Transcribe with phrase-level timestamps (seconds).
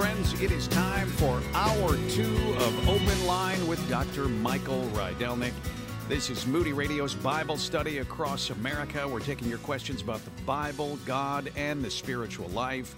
[0.00, 0.40] friends.
[0.40, 4.28] It is time for hour two of Open Line with Dr.
[4.28, 5.52] Michael Rydelnik.
[6.08, 9.06] This is Moody Radio's Bible study across America.
[9.06, 12.94] We're taking your questions about the Bible, God, and the spiritual life.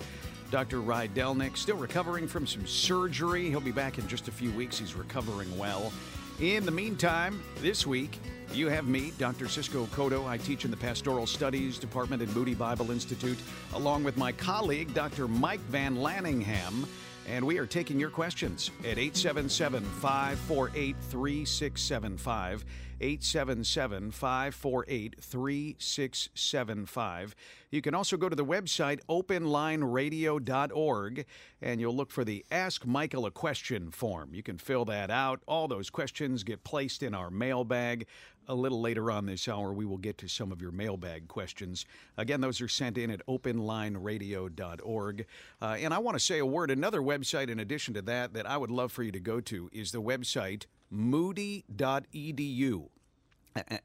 [0.52, 0.76] Dr.
[0.76, 3.50] Rydelnik, still recovering from some surgery.
[3.50, 4.78] He'll be back in just a few weeks.
[4.78, 5.92] He's recovering well.
[6.38, 8.20] In the meantime, this week,
[8.54, 9.48] you have me, Dr.
[9.48, 10.26] Cisco Cotto.
[10.26, 13.38] I teach in the Pastoral Studies Department at Moody Bible Institute,
[13.74, 15.28] along with my colleague, Dr.
[15.28, 16.86] Mike Vanlaningham.
[17.28, 22.64] And we are taking your questions at 877 548 3675.
[23.02, 27.34] 877 548 3675.
[27.70, 31.26] You can also go to the website openlineradio.org
[31.60, 34.30] and you'll look for the Ask Michael a Question form.
[34.32, 35.42] You can fill that out.
[35.46, 38.06] All those questions get placed in our mailbag.
[38.48, 41.86] A little later on this hour, we will get to some of your mailbag questions.
[42.16, 45.26] Again, those are sent in at openlineradio.org.
[45.60, 46.70] Uh, and I want to say a word.
[46.70, 49.70] Another website, in addition to that, that I would love for you to go to
[49.72, 52.88] is the website moody.edu.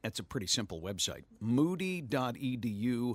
[0.02, 1.24] That's a pretty simple website.
[1.40, 3.14] Moody.edu.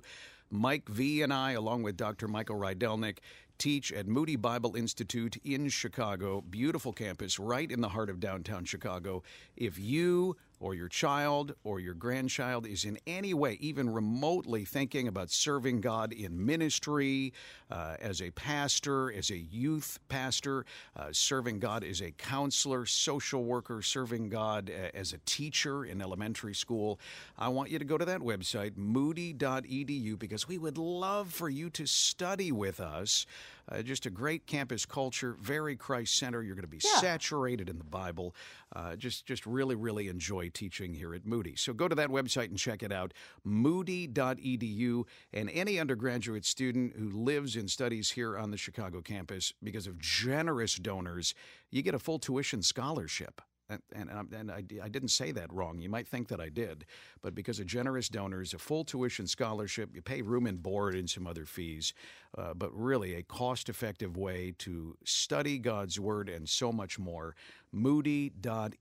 [0.49, 2.27] Mike V and I, along with Dr.
[2.27, 3.17] Michael Rydelnik,
[3.57, 6.41] teach at Moody Bible Institute in Chicago.
[6.41, 9.23] Beautiful campus right in the heart of downtown Chicago.
[9.55, 15.09] If you or your child or your grandchild is in any way, even remotely thinking
[15.09, 17.33] about serving God in ministry,
[17.69, 23.43] uh, as a pastor, as a youth pastor, uh, serving God as a counselor, social
[23.43, 26.97] worker, serving God uh, as a teacher in elementary school,
[27.37, 31.69] I want you to go to that website, moody.edu, because we would love for you
[31.71, 33.25] to study with us.
[33.69, 36.43] Uh, just a great campus culture, very Christ center.
[36.43, 36.99] You're going to be yeah.
[36.99, 38.35] saturated in the Bible.
[38.75, 41.55] Uh, just, just really, really enjoy teaching here at Moody.
[41.55, 45.03] So go to that website and check it out, moody.edu.
[45.33, 49.99] And any undergraduate student who lives and studies here on the Chicago campus, because of
[49.99, 51.33] generous donors,
[51.69, 55.79] you get a full tuition scholarship and, and, and I, I, didn't say that wrong.
[55.79, 56.85] You might think that I did,
[57.21, 61.09] but because of generous donors, a full tuition scholarship, you pay room and board and
[61.09, 61.93] some other fees,
[62.37, 67.35] uh, but really a cost effective way to study God's Word and so much more.
[67.71, 68.77] Moody.edu.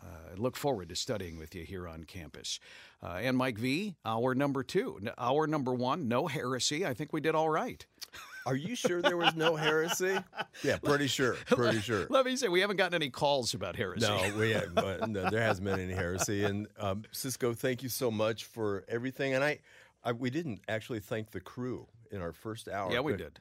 [0.00, 2.60] Uh, look forward to studying with you here on campus.
[3.02, 5.00] Uh, and Mike V, our number two.
[5.18, 6.86] Our number one, no heresy.
[6.86, 7.84] I think we did all right.
[8.50, 10.18] Are you sure there was no heresy?
[10.64, 11.34] Yeah, pretty sure.
[11.46, 12.06] Pretty sure.
[12.10, 14.06] Let me say, we haven't gotten any calls about heresy.
[14.06, 16.42] No, we have, but no, there hasn't been any heresy.
[16.44, 19.34] And um, Cisco, thank you so much for everything.
[19.34, 19.60] And I,
[20.02, 22.92] I, we didn't actually thank the crew in our first hour.
[22.92, 23.38] Yeah, we did.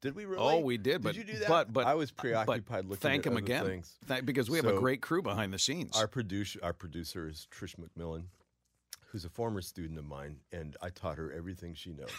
[0.00, 0.42] Did we really?
[0.42, 1.02] Oh, we did.
[1.02, 1.48] But did you do that?
[1.48, 2.96] But, but I was preoccupied looking.
[2.96, 3.94] Thank him again, things.
[4.06, 5.96] Thank, because we have so a great crew behind the scenes.
[5.96, 8.24] Our producer, our producer is Trish McMillan,
[9.08, 12.10] who's a former student of mine, and I taught her everything she knows.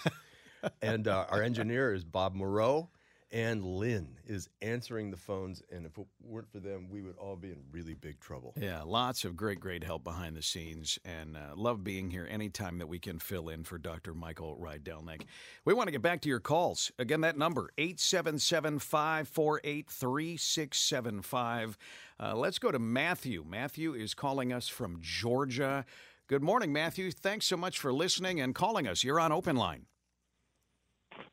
[0.81, 2.89] And uh, our engineer is Bob Moreau.
[3.33, 7.37] And Lynn is answering the phones, and if it weren't for them, we would all
[7.37, 8.53] be in really big trouble.
[8.59, 12.77] Yeah, lots of great, great help behind the scenes, and uh, love being here anytime
[12.79, 14.13] that we can fill in for Dr.
[14.13, 15.21] Michael Rydelnik.
[15.63, 16.91] We want to get back to your calls.
[16.99, 21.77] Again, that number, 877 548 3675.
[22.19, 23.45] Uh, let's go to Matthew.
[23.47, 25.85] Matthew is calling us from Georgia.
[26.27, 27.11] Good morning, Matthew.
[27.11, 29.05] Thanks so much for listening and calling us.
[29.05, 29.85] You're on Open Line.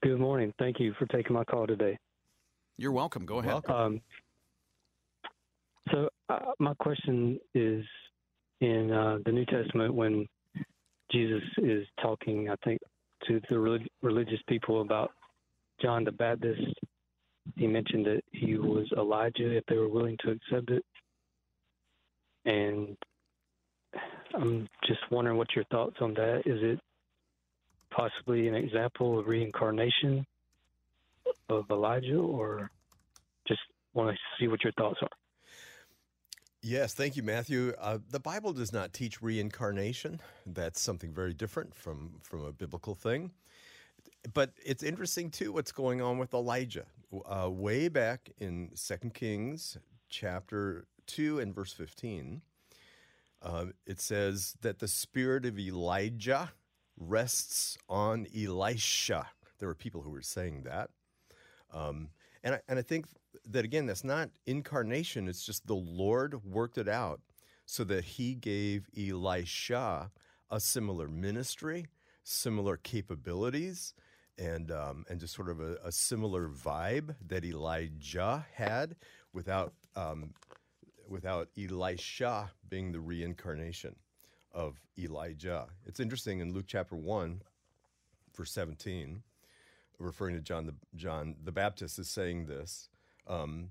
[0.03, 0.53] Good morning.
[0.59, 1.99] Thank you for taking my call today.
[2.77, 3.27] You're welcome.
[3.27, 3.69] Go ahead.
[3.69, 4.01] Um,
[5.91, 7.85] so, uh, my question is
[8.61, 10.27] in uh, the New Testament when
[11.11, 12.81] Jesus is talking, I think,
[13.27, 15.11] to the relig- religious people about
[15.81, 16.63] John the Baptist.
[17.57, 20.85] He mentioned that he was Elijah if they were willing to accept it.
[22.45, 22.97] And
[24.35, 26.43] I'm just wondering what your thoughts on that.
[26.47, 26.81] Is it
[27.91, 30.27] possibly an example of reincarnation
[31.49, 32.71] of Elijah, or
[33.47, 33.61] just
[33.95, 35.09] want to see what your thoughts are?
[36.63, 37.73] Yes, thank you, Matthew.
[37.79, 40.21] Uh, the Bible does not teach reincarnation.
[40.45, 43.31] That's something very different from, from a biblical thing.
[44.35, 46.87] But it's interesting, too, what's going on with Elijah.
[47.25, 52.43] Uh, way back in 2 Kings chapter 2 and verse 15,
[53.41, 56.51] uh, it says that the spirit of Elijah
[56.99, 59.27] rests on Elisha.
[59.59, 60.91] There were people who were saying that.
[61.73, 62.09] Um,
[62.43, 63.07] and, I, and I think
[63.47, 67.21] that, again, that's not incarnation, it's just the Lord worked it out
[67.67, 70.11] so that he gave Elisha
[70.51, 71.87] a similar ministry,
[72.25, 73.95] similar capabilities,
[74.39, 78.95] and, um, and just sort of a, a, similar vibe that Elijah had
[79.33, 80.33] without, um,
[81.09, 83.97] without Elisha being the reincarnation
[84.53, 85.67] of Elijah.
[85.87, 87.43] It's interesting in Luke chapter 1,
[88.37, 89.23] verse 17,
[89.99, 92.89] referring to John the John the Baptist, is saying this.
[93.27, 93.71] Um,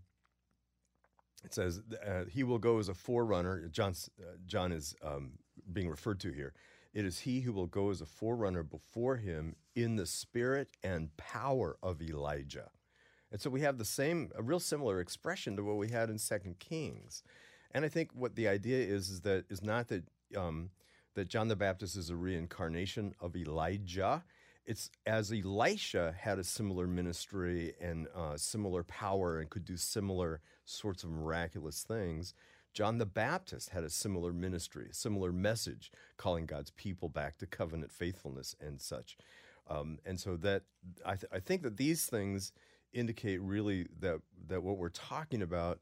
[1.43, 3.67] it says uh, he will go as a forerunner.
[3.69, 5.33] John's, uh, John is um,
[5.71, 6.53] being referred to here.
[6.93, 11.15] It is he who will go as a forerunner before him in the spirit and
[11.15, 12.71] power of Elijah.
[13.31, 16.17] And so we have the same, a real similar expression to what we had in
[16.17, 17.23] Second Kings.
[17.71, 20.69] And I think what the idea is is that is not that um,
[21.15, 24.23] that John the Baptist is a reincarnation of Elijah.
[24.65, 30.41] It's as Elisha had a similar ministry and uh, similar power and could do similar
[30.65, 32.33] sorts of miraculous things.
[32.73, 37.47] John the Baptist had a similar ministry, a similar message, calling God's people back to
[37.47, 39.17] covenant faithfulness and such.
[39.69, 40.63] Um, and so that
[41.05, 42.51] I, th- I think that these things
[42.93, 45.79] indicate really that that what we're talking about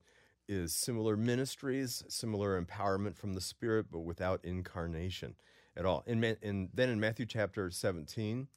[0.47, 5.35] is similar ministries, similar empowerment from the Spirit, but without incarnation
[5.75, 6.03] at all.
[6.07, 8.47] And, and then in Matthew chapter 17,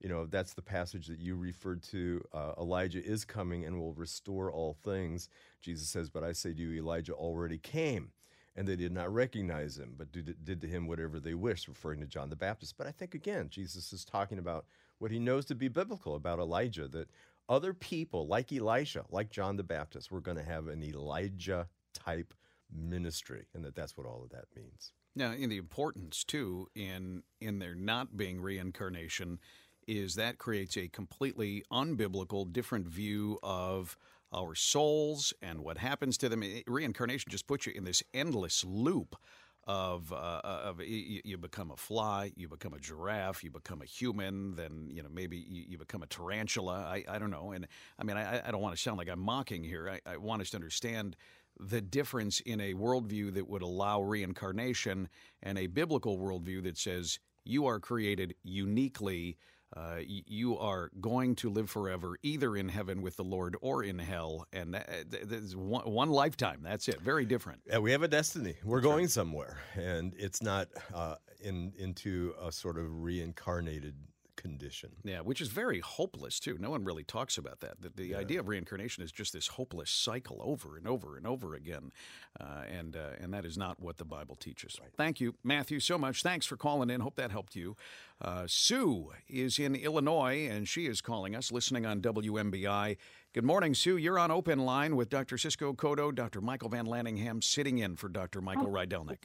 [0.00, 2.22] you know, that's the passage that you referred to.
[2.32, 5.28] Uh, Elijah is coming and will restore all things.
[5.60, 8.10] Jesus says, But I say to you, Elijah already came,
[8.56, 12.00] and they did not recognize him, but did, did to him whatever they wished, referring
[12.00, 12.78] to John the Baptist.
[12.78, 14.64] But I think, again, Jesus is talking about
[14.98, 17.10] what he knows to be biblical about Elijah, that
[17.50, 22.32] other people like Elisha, like John the Baptist, were going to have an Elijah type
[22.72, 24.92] ministry, and that that's what all of that means.
[25.16, 29.40] Now, in the importance too in in there not being reincarnation
[29.88, 33.96] is that creates a completely unbiblical, different view of
[34.32, 36.44] our souls and what happens to them.
[36.68, 39.16] Reincarnation just puts you in this endless loop
[39.66, 43.84] of, uh, of you, you, become a fly, you become a giraffe, you become a
[43.84, 46.84] human, then you know maybe you, you become a tarantula.
[46.88, 47.66] I, I don't know, and
[47.98, 49.88] I mean I, I don't want to sound like I'm mocking here.
[50.06, 51.16] I, I want us to understand
[51.58, 55.08] the difference in a worldview that would allow reincarnation
[55.42, 59.36] and a biblical worldview that says you are created uniquely
[59.76, 63.98] uh, you are going to live forever, either in heaven with the Lord or in
[63.98, 66.60] hell, and that, that's one, one, lifetime.
[66.62, 67.00] That's it.
[67.00, 67.60] Very different.
[67.66, 68.56] Yeah, we have a destiny.
[68.64, 69.10] We're that's going right.
[69.10, 73.94] somewhere, and it's not uh, in into a sort of reincarnated
[74.40, 74.90] condition.
[75.04, 76.56] Yeah, which is very hopeless too.
[76.58, 77.80] No one really talks about that.
[77.80, 78.18] The, the yeah.
[78.18, 81.92] idea of reincarnation is just this hopeless cycle over and over and over again,
[82.40, 84.78] uh, and uh, and that is not what the Bible teaches.
[84.80, 84.90] Right.
[84.96, 86.22] Thank you, Matthew, so much.
[86.22, 87.00] Thanks for calling in.
[87.00, 87.76] Hope that helped you.
[88.20, 92.96] Uh, Sue is in Illinois, and she is calling us, listening on WMBI.
[93.34, 93.98] Good morning, Sue.
[93.98, 95.36] You're on open line with Dr.
[95.36, 96.40] Cisco Cotto, Dr.
[96.40, 98.40] Michael Vanlaningham, sitting in for Dr.
[98.40, 99.24] Michael Rydelnik.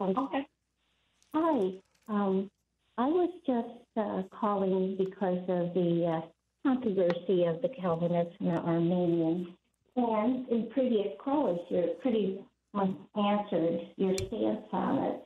[0.00, 0.46] Okay.
[1.34, 1.72] Hi.
[2.08, 2.50] Um,
[3.00, 6.26] I was just uh, calling because of the uh,
[6.62, 9.48] controversy of the Calvinists and the Arminians.
[9.96, 12.40] And in previous calls, you're pretty
[12.74, 15.22] much answered your stance on it.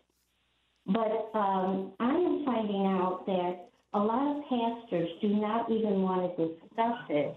[0.86, 6.36] But um, I am finding out that a lot of pastors do not even want
[6.36, 7.36] to discuss it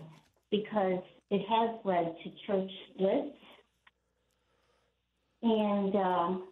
[0.52, 1.02] because
[1.32, 3.38] it has led to church splits.
[5.42, 6.48] And um,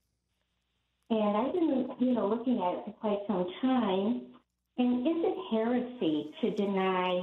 [1.09, 4.21] and I've been, you know, looking at it for quite some time.
[4.77, 7.21] And is it heresy to deny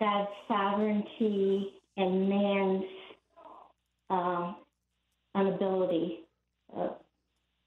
[0.00, 2.84] God's sovereignty and man's
[4.10, 4.52] uh,
[5.36, 6.20] inability,
[6.76, 6.88] uh,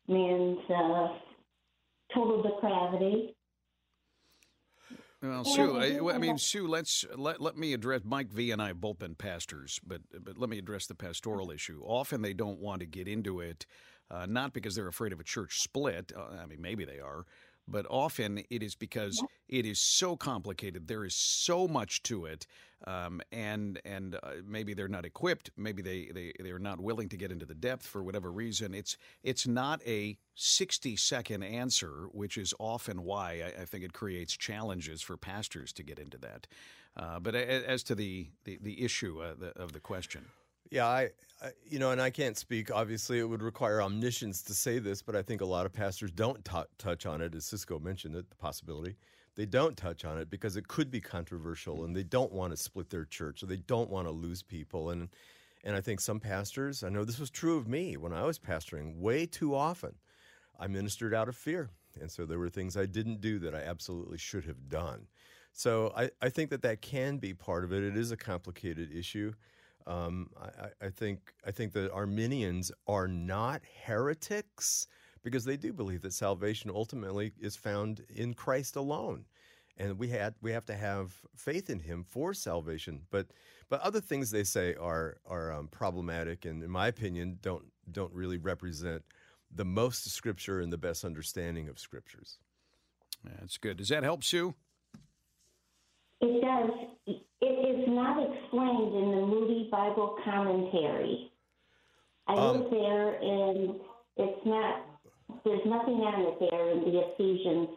[0.08, 1.08] man's uh,
[2.14, 3.36] total depravity?
[5.22, 8.02] Well, Sue, I, I, mean, Sue, let's let, let me address.
[8.06, 11.50] Mike V and I have both been pastors, but but let me address the pastoral
[11.50, 11.82] issue.
[11.84, 13.66] Often they don't want to get into it
[14.12, 16.12] uh, not because they're afraid of a church split.
[16.16, 17.26] Uh, I mean, maybe they are,
[17.68, 20.88] but often it is because it is so complicated.
[20.88, 22.48] There is so much to it,
[22.86, 25.52] um, and and uh, maybe they're not equipped.
[25.58, 28.74] Maybe they they they are not willing to get into the depth for whatever reason.
[28.74, 33.94] It's it's not a sixty second answer, which is often why I, I think it
[33.94, 36.48] creates challenges for pastors to get into that.
[36.96, 40.26] Uh, but as to the the, the issue uh, the, of the question.
[40.72, 41.10] Yeah, I,
[41.42, 42.72] I, you know, and I can't speak.
[42.72, 46.12] Obviously, it would require omniscience to say this, but I think a lot of pastors
[46.12, 48.96] don't t- touch on it, as Cisco mentioned the possibility.
[49.36, 52.58] They don't touch on it because it could be controversial, and they don't want to
[52.58, 54.90] split their church, or they don't want to lose people.
[54.90, 55.10] And
[55.64, 58.40] and I think some pastors, I know this was true of me when I was
[58.40, 58.96] pastoring.
[58.98, 59.96] Way too often,
[60.60, 61.70] I ministered out of fear,
[62.00, 65.08] and so there were things I didn't do that I absolutely should have done.
[65.54, 67.84] So I, I think that that can be part of it.
[67.84, 69.34] It is a complicated issue.
[69.88, 74.88] Um, I, I, think I think the Arminians are not heretics
[75.24, 79.26] because they do believe that salvation ultimately is found in Christ alone,
[79.78, 83.04] and we had we have to have faith in Him for salvation.
[83.12, 83.28] But
[83.70, 88.14] but other things they say are are um, problematic, and in my opinion, don't don't
[88.14, 89.04] really represent
[89.50, 92.40] the most Scripture and the best understanding of Scriptures.
[93.24, 93.78] That's good.
[93.78, 94.54] Does that help, Sue?
[96.22, 96.72] It does.
[97.06, 101.32] It is not explained in the Moody Bible commentary.
[102.28, 103.80] I Um, was there, and
[104.18, 104.82] it's not.
[105.44, 107.70] There's nothing on it there in the Ephesians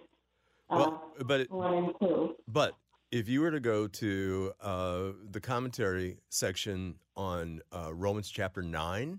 [0.70, 2.36] uh, Well, but it, one and two.
[2.48, 2.74] But
[3.10, 9.18] if you were to go to uh, the commentary section on uh, Romans chapter nine,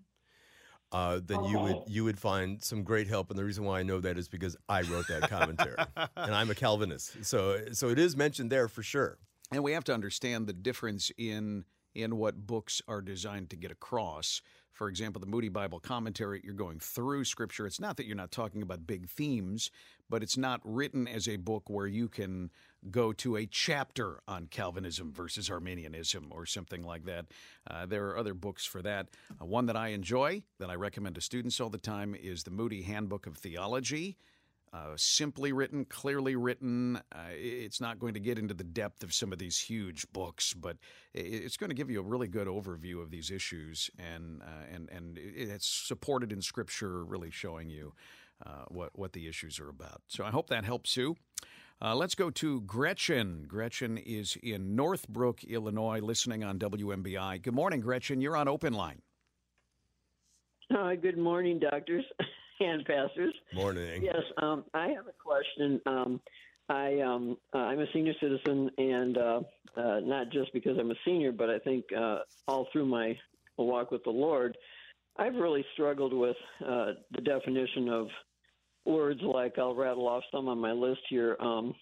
[0.91, 3.29] uh, then you would you would find some great help.
[3.29, 5.75] And the reason why I know that is because I wrote that commentary,
[6.15, 9.17] and I'm a Calvinist, so so it is mentioned there for sure.
[9.51, 13.71] And we have to understand the difference in in what books are designed to get
[13.71, 14.41] across.
[14.71, 17.65] For example, the Moody Bible commentary, you're going through scripture.
[17.67, 19.69] It's not that you're not talking about big themes,
[20.09, 22.49] but it's not written as a book where you can
[22.89, 27.25] go to a chapter on Calvinism versus Arminianism or something like that.
[27.69, 29.09] Uh, there are other books for that.
[29.39, 32.51] Uh, one that I enjoy, that I recommend to students all the time, is the
[32.51, 34.17] Moody Handbook of Theology
[34.73, 36.95] uh, simply written, clearly written.
[37.11, 40.53] Uh, it's not going to get into the depth of some of these huge books,
[40.53, 40.77] but
[41.13, 44.89] it's going to give you a really good overview of these issues, and uh, and
[44.89, 47.93] and it's supported in Scripture, really showing you
[48.45, 50.01] uh, what what the issues are about.
[50.07, 51.17] So I hope that helps you.
[51.83, 53.45] Uh, let's go to Gretchen.
[53.47, 57.41] Gretchen is in Northbrook, Illinois, listening on WMBI.
[57.41, 58.21] Good morning, Gretchen.
[58.21, 59.01] You're on Open Line.
[60.69, 62.05] Uh, good morning, doctors
[62.59, 63.33] and pastors.
[63.53, 64.03] Morning.
[64.03, 65.81] Yes, um, I have a question.
[65.87, 66.21] Um,
[66.69, 69.41] I um, uh, I'm a senior citizen, and uh,
[69.75, 73.17] uh, not just because I'm a senior, but I think uh, all through my
[73.57, 74.55] walk with the Lord,
[75.17, 78.07] I've really struggled with uh, the definition of
[78.85, 81.73] words like I'll rattle off some on my list here, um,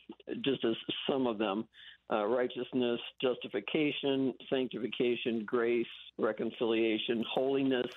[0.44, 0.75] just as
[1.10, 1.68] some of them:
[2.12, 5.86] uh, righteousness, justification, sanctification, grace,
[6.18, 7.88] reconciliation, holiness.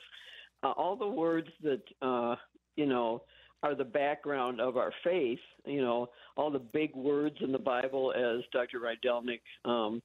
[0.62, 2.36] Uh, all the words that uh,
[2.76, 3.22] you know
[3.62, 5.38] are the background of our faith.
[5.64, 8.80] You know, all the big words in the Bible, as Dr.
[8.80, 10.02] Rydelnik um,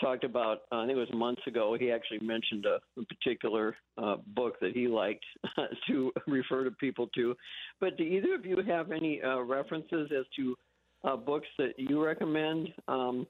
[0.00, 0.62] talked about.
[0.72, 1.76] Uh, I think it was months ago.
[1.78, 5.24] He actually mentioned a, a particular uh, book that he liked
[5.88, 7.34] to refer to people to.
[7.80, 10.56] But do either of you have any uh, references as to
[11.04, 13.26] uh, books that you recommend um,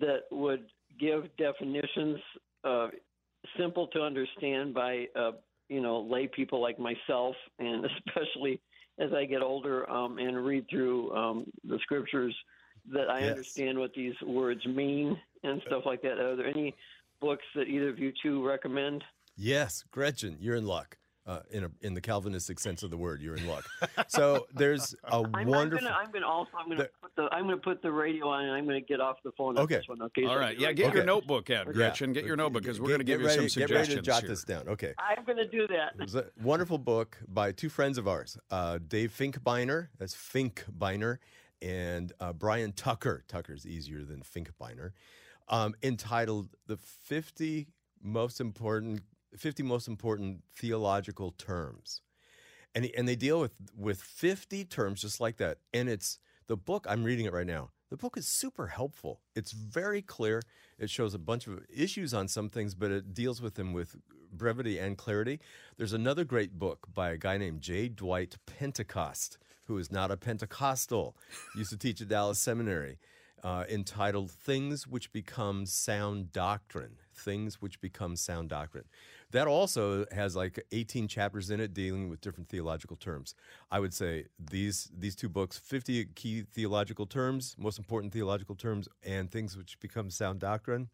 [0.00, 0.66] that would
[0.98, 2.18] give definitions
[2.64, 2.88] uh,
[3.58, 5.32] simple to understand by uh,
[5.68, 8.60] you know lay people like myself, and especially
[8.98, 12.34] as I get older um, and read through um, the scriptures,
[12.92, 13.30] that I Yes.
[13.30, 16.18] understand what these words mean and stuff like that.
[16.18, 16.74] Are there any
[17.20, 19.04] books that either of you two recommend?
[19.36, 20.96] Yes, Gretchen, you're in luck.
[21.26, 23.64] Uh, in a, in the Calvinistic sense of the word, you're in luck.
[24.06, 25.84] So there's a I'm, I'm wonderful.
[25.88, 28.52] gonna, I'm gonna also, I'm gonna put the, I'm gonna put the radio on, and
[28.52, 29.58] I'm gonna get off the phone.
[29.58, 29.78] Okay.
[29.78, 30.22] this one, okay.
[30.24, 30.94] All So right, yeah, get back.
[30.94, 31.06] your Okay.
[31.06, 32.12] notebook out, Gretchen.
[32.12, 33.96] Get your notebook because we're going to give you ready, some Get ready suggestions.
[33.96, 34.28] to jot here.
[34.30, 34.68] this down.
[34.68, 34.94] Okay.
[35.00, 35.94] I'm gonna do that.
[35.98, 41.18] It was a wonderful book by two friends of ours, uh, Dave Finkbeiner, that's Finkbeiner,
[41.60, 43.24] and uh, Brian Tucker.
[43.26, 44.92] Tucker's easier than Finkbeiner,
[45.48, 47.68] um, entitled "The 50
[48.02, 49.02] Most Important
[49.36, 52.02] 50 Most Important Theological Terms,"
[52.74, 55.58] and and they deal with with 50 terms just like that.
[55.72, 56.86] And it's the book.
[56.88, 57.70] I'm reading it right now.
[57.90, 59.20] The book is super helpful.
[59.36, 60.42] It's very clear.
[60.78, 63.96] It shows a bunch of issues on some things, but it deals with them with
[64.32, 65.40] brevity and clarity.
[65.76, 67.88] There's another great book by a guy named J.
[67.88, 71.16] Dwight Pentecost, who is not a Pentecostal,
[71.54, 72.98] used to teach at Dallas Seminary,
[73.42, 76.96] uh, entitled Things Which Become Sound Doctrine.
[77.14, 78.84] Things Which Become Sound Doctrine.
[79.32, 83.34] That also has like 18 chapters in it dealing with different theological terms.
[83.70, 88.88] I would say these these two books, 50 key theological terms, most important theological terms,
[89.02, 90.90] and things which become sound doctrine,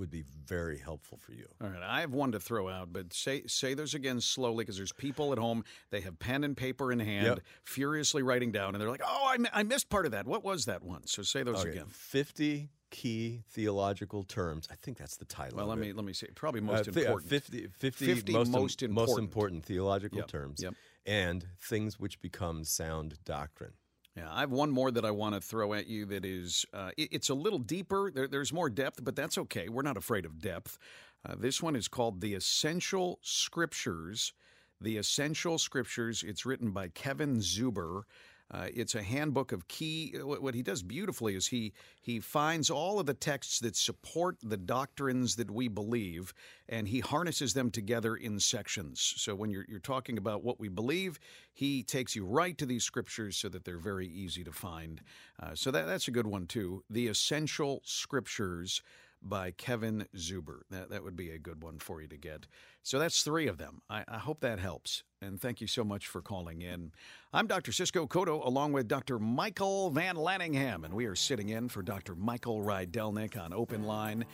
[0.00, 1.46] would be very helpful for you.
[1.62, 4.76] All right, I have one to throw out, but say say those again slowly because
[4.76, 5.62] there's people at home.
[5.90, 7.40] They have pen and paper in hand, Yep.
[7.64, 10.26] furiously writing down, and they're like, "Oh, I, I missed part of that.
[10.26, 11.86] What was that one?" So say those Okay, again.
[11.88, 14.66] 50 key theological terms.
[14.70, 15.58] I think that's the title.
[15.58, 16.26] Well, let me let me see.
[16.34, 17.28] Probably Uh, most uh, important.
[17.30, 19.18] 50, 50, 50 most, most most important.
[19.28, 20.74] important theological Yep, terms yep.
[21.06, 23.74] and things which become sound doctrine.
[24.16, 26.04] Yeah, I have one more that I want to throw at you.
[26.06, 28.10] That is, uh, it- it's a little deeper.
[28.10, 29.68] There, there's more depth, but that's okay.
[29.68, 30.78] We're not afraid of depth.
[31.24, 34.32] Uh, this one is called "The Essential Scriptures."
[34.80, 36.22] The Essential Scriptures.
[36.22, 38.04] It's written by Kevin Zuber.
[38.52, 40.12] Uh, it's a handbook of key.
[40.20, 44.38] What, what he does beautifully is he he finds all of the texts that support
[44.42, 46.34] the doctrines that we believe,
[46.68, 49.14] and he harnesses them together in sections.
[49.16, 51.20] So when you're you're talking about what we believe,
[51.52, 55.00] he takes you right to these scriptures so that they're very easy to find.
[55.40, 56.82] Uh, so that that's a good one too.
[56.90, 58.82] The Essential Scriptures
[59.22, 60.60] by Kevin Zuber.
[60.70, 62.46] That, that would be a good one for you to get.
[62.82, 63.82] So that's three of them.
[63.90, 65.02] I, I hope that helps.
[65.20, 66.92] And thank you so much for calling in.
[67.32, 67.72] I'm Dr.
[67.72, 69.18] Cisco Cotto along with Dr.
[69.18, 72.14] Michael Vanlaningham, and we are sitting in for Dr.
[72.14, 74.24] Michael Rydelnik on Open Line.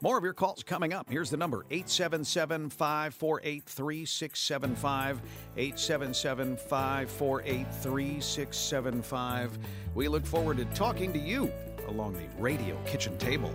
[0.00, 1.08] More of your calls coming up.
[1.08, 5.22] Here's the number 877 548 3675.
[5.56, 9.58] 877 548 3675.
[9.94, 11.50] We look forward to talking to you
[11.88, 13.52] along the radio kitchen table.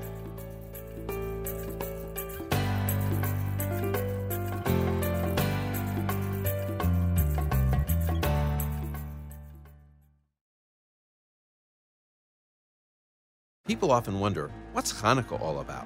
[13.69, 15.85] People often wonder, what's Hanukkah all about?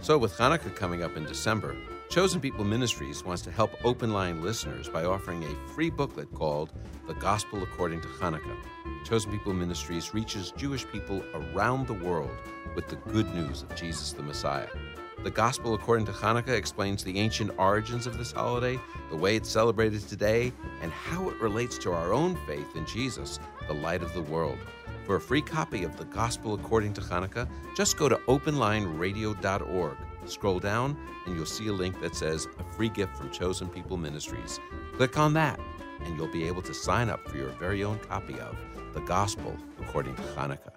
[0.00, 1.76] So, with Hanukkah coming up in December,
[2.08, 6.72] Chosen People Ministries wants to help open line listeners by offering a free booklet called
[7.08, 8.56] The Gospel According to Hanukkah.
[9.04, 12.30] Chosen People Ministries reaches Jewish people around the world
[12.76, 14.68] with the good news of Jesus the Messiah.
[15.24, 18.78] The Gospel According to Hanukkah explains the ancient origins of this holiday,
[19.10, 23.40] the way it's celebrated today, and how it relates to our own faith in Jesus,
[23.66, 24.58] the light of the world.
[25.10, 29.96] For a free copy of the Gospel According to Hanukkah, just go to openlineradio.org.
[30.26, 33.96] Scroll down, and you'll see a link that says A Free Gift from Chosen People
[33.96, 34.60] Ministries.
[34.94, 35.58] Click on that,
[36.04, 38.56] and you'll be able to sign up for your very own copy of
[38.94, 40.70] The Gospel According to Hanukkah.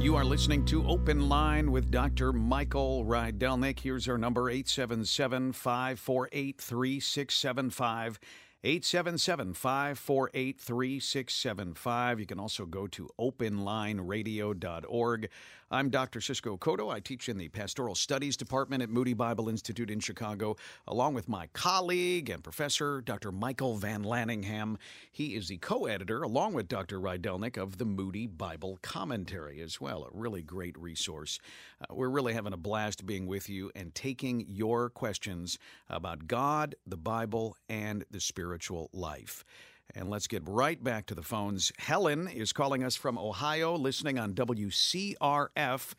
[0.00, 2.32] You are listening to Open Line with Dr.
[2.32, 3.80] Michael Rydelnik.
[3.80, 8.18] Here's our number 877 548 3675.
[8.64, 12.20] 877 548 3675.
[12.20, 15.30] You can also go to openlineradio.org.
[15.68, 16.20] I'm Dr.
[16.20, 16.92] Cisco Cotto.
[16.92, 20.54] I teach in the Pastoral Studies Department at Moody Bible Institute in Chicago,
[20.86, 23.32] along with my colleague and professor, Dr.
[23.32, 24.76] Michael Vanlaningham.
[25.10, 27.00] He is the co editor, along with Dr.
[27.00, 30.04] Rydelnik, of the Moody Bible Commentary as well.
[30.04, 31.40] A really great resource.
[31.80, 35.58] Uh, we're really having a blast being with you and taking your questions
[35.90, 39.44] about God, the Bible, and the spiritual life.
[39.94, 41.72] And let's get right back to the phones.
[41.78, 45.94] Helen is calling us from Ohio, listening on WCRF.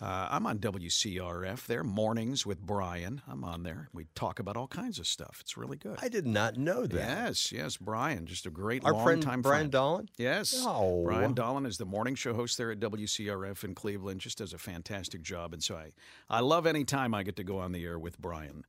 [0.00, 3.20] Uh, I'm on WCRF there, mornings with Brian.
[3.28, 3.88] I'm on there.
[3.92, 5.38] We talk about all kinds of stuff.
[5.40, 5.98] It's really good.
[6.00, 6.96] I did not know that.
[6.96, 9.72] Yes, yes, Brian, just a great Our long friend time Brian friend.
[9.72, 10.08] Dolan?
[10.16, 10.54] Yes.
[10.66, 11.04] Oh.
[11.04, 14.20] Brian Dolan is the morning show host there at WCRF in Cleveland.
[14.20, 15.52] Just does a fantastic job.
[15.52, 15.92] And so I,
[16.30, 18.64] I love any time I get to go on the air with Brian.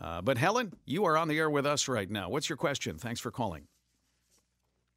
[0.00, 2.28] Uh, but Helen, you are on the air with us right now.
[2.28, 2.98] What's your question?
[2.98, 3.66] Thanks for calling.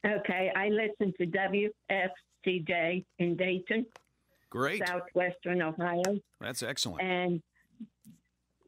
[0.05, 1.27] Okay, I listen to
[2.47, 3.85] WFCJ in Dayton,
[4.49, 4.85] Great.
[4.87, 6.01] southwestern Ohio,
[6.39, 7.03] That's excellent.
[7.03, 7.41] and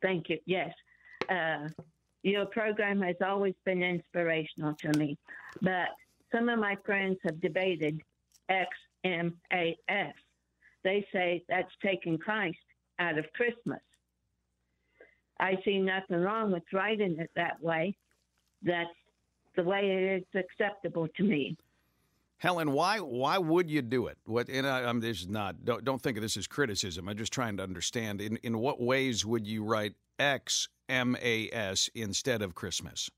[0.02, 0.38] thank you.
[0.46, 0.74] Yes,
[1.30, 1.70] uh,
[2.22, 5.18] your program has always been inspirational to me,
[5.62, 5.90] but
[6.32, 8.00] some of my friends have debated
[8.50, 10.14] XMAS.
[10.84, 12.58] They say that's taking Christ
[13.00, 13.82] out of Christmas.
[15.40, 17.96] I see nothing wrong with writing it that way.
[18.62, 18.90] That's
[19.56, 21.58] the way it is acceptable to me.
[22.38, 24.18] Helen, why why would you do it?
[24.26, 27.08] What and I, I'm this is not don't don't think of this as criticism.
[27.08, 31.50] I'm just trying to understand in in what ways would you write X M A
[31.52, 33.10] S instead of Christmas?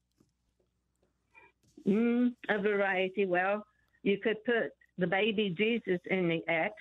[1.87, 3.25] Mm, a variety.
[3.25, 3.65] Well,
[4.03, 6.73] you could put the baby Jesus in the X.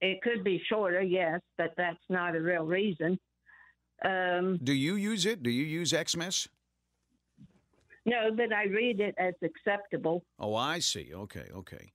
[0.00, 3.18] It could be shorter, yes, but that's not a real reason.
[4.04, 5.42] Um, Do you use it?
[5.42, 6.48] Do you use Xmas?
[8.04, 10.24] No, but I read it as acceptable.
[10.38, 11.12] Oh, I see.
[11.14, 11.92] Okay, okay.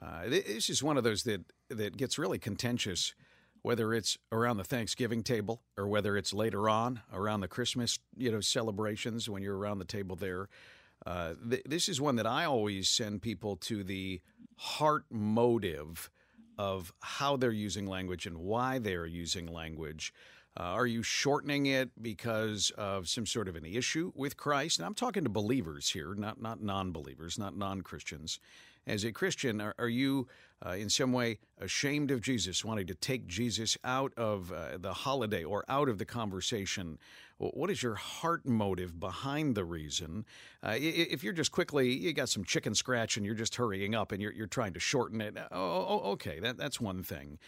[0.00, 3.14] Uh, this is one of those that that gets really contentious,
[3.62, 8.30] whether it's around the Thanksgiving table or whether it's later on around the Christmas, you
[8.30, 10.48] know, celebrations when you're around the table there.
[11.06, 14.20] Uh, th- this is one that I always send people to the
[14.56, 16.10] heart motive
[16.58, 20.12] of how they're using language and why they're using language.
[20.58, 24.78] Uh, are you shortening it because of some sort of an issue with Christ?
[24.78, 28.38] And I'm talking to believers here, not not non-believers, not non-Christians.
[28.86, 30.28] As a Christian, are, are you
[30.64, 34.92] uh, in some way ashamed of Jesus, wanting to take Jesus out of uh, the
[34.92, 36.98] holiday or out of the conversation?
[37.38, 40.24] What is your heart motive behind the reason?
[40.62, 44.12] Uh, if you're just quickly, you got some chicken scratch and you're just hurrying up
[44.12, 47.38] and you're, you're trying to shorten it, oh, oh, okay, that, that's one thing.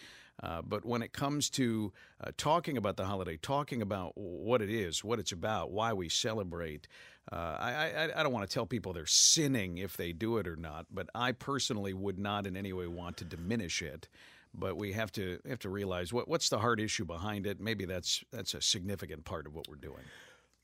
[0.42, 4.70] Uh, but when it comes to uh, talking about the holiday, talking about what it
[4.70, 6.86] is, what it's about, why we celebrate,
[7.32, 10.46] uh, I, I, I don't want to tell people they're sinning if they do it
[10.46, 10.86] or not.
[10.92, 14.08] But I personally would not in any way want to diminish it.
[14.54, 17.60] But we have to have to realize what, what's the hard issue behind it.
[17.60, 20.04] Maybe that's that's a significant part of what we're doing.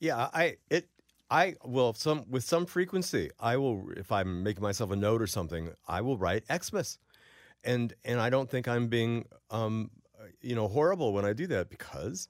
[0.00, 0.88] Yeah, I it
[1.30, 3.30] I will some with some frequency.
[3.38, 5.72] I will if I'm making myself a note or something.
[5.86, 6.98] I will write Xmas
[7.64, 9.90] and and I don't think I'm being um,
[10.40, 12.28] you know horrible when I do that because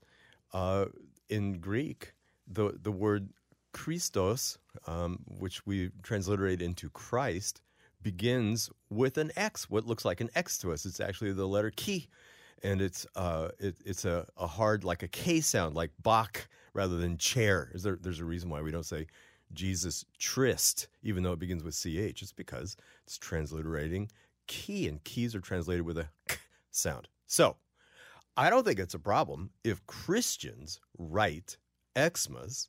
[0.52, 0.86] uh,
[1.28, 2.12] in Greek
[2.46, 3.30] the the word
[3.72, 7.62] Christos, um, which we transliterate into Christ,
[8.02, 10.84] begins with an X, what looks like an X to us.
[10.84, 12.06] It's actually the letter K,
[12.62, 16.96] and it's uh, it, it's a, a hard like a K sound, like Bach rather
[16.96, 17.70] than chair.
[17.74, 19.06] Is there, there's a reason why we don't say
[19.52, 21.86] Jesus Trist, even though it begins with ch.
[21.86, 24.10] It's because it's transliterating
[24.52, 26.36] chi, and keys are translated with a k
[26.70, 27.08] sound.
[27.26, 27.56] So
[28.36, 31.56] I don't think it's a problem if Christians write
[31.98, 32.68] Xmas.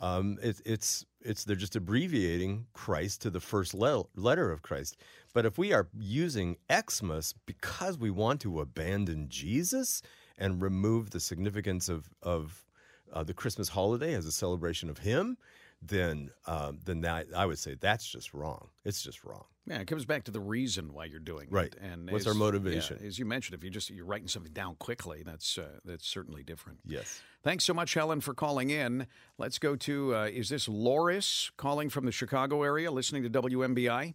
[0.00, 4.96] Um, it, it's it's they're just abbreviating Christ to the first le- letter of Christ.
[5.32, 10.02] But if we are using Xmas because we want to abandon Jesus
[10.36, 12.64] and remove the significance of of
[13.12, 15.38] uh, the Christmas holiday as a celebration of Him,
[15.86, 18.68] then um, then that I would say that's just wrong.
[18.84, 19.44] It's just wrong.
[19.66, 21.52] Yeah, it comes back to the reason why you're doing it.
[21.52, 21.66] Right.
[21.66, 21.78] it.
[21.80, 22.98] And What's as- our motivation?
[23.00, 26.06] yeah, as you mentioned, if you just you're writing something down quickly, that's uh, that's
[26.06, 26.80] certainly different.
[26.84, 27.22] Yes.
[27.42, 29.06] Thanks so much, Helen, for calling in.
[29.38, 34.14] Let's go to uh, is this Loris calling from the Chicago area, listening to WMBI?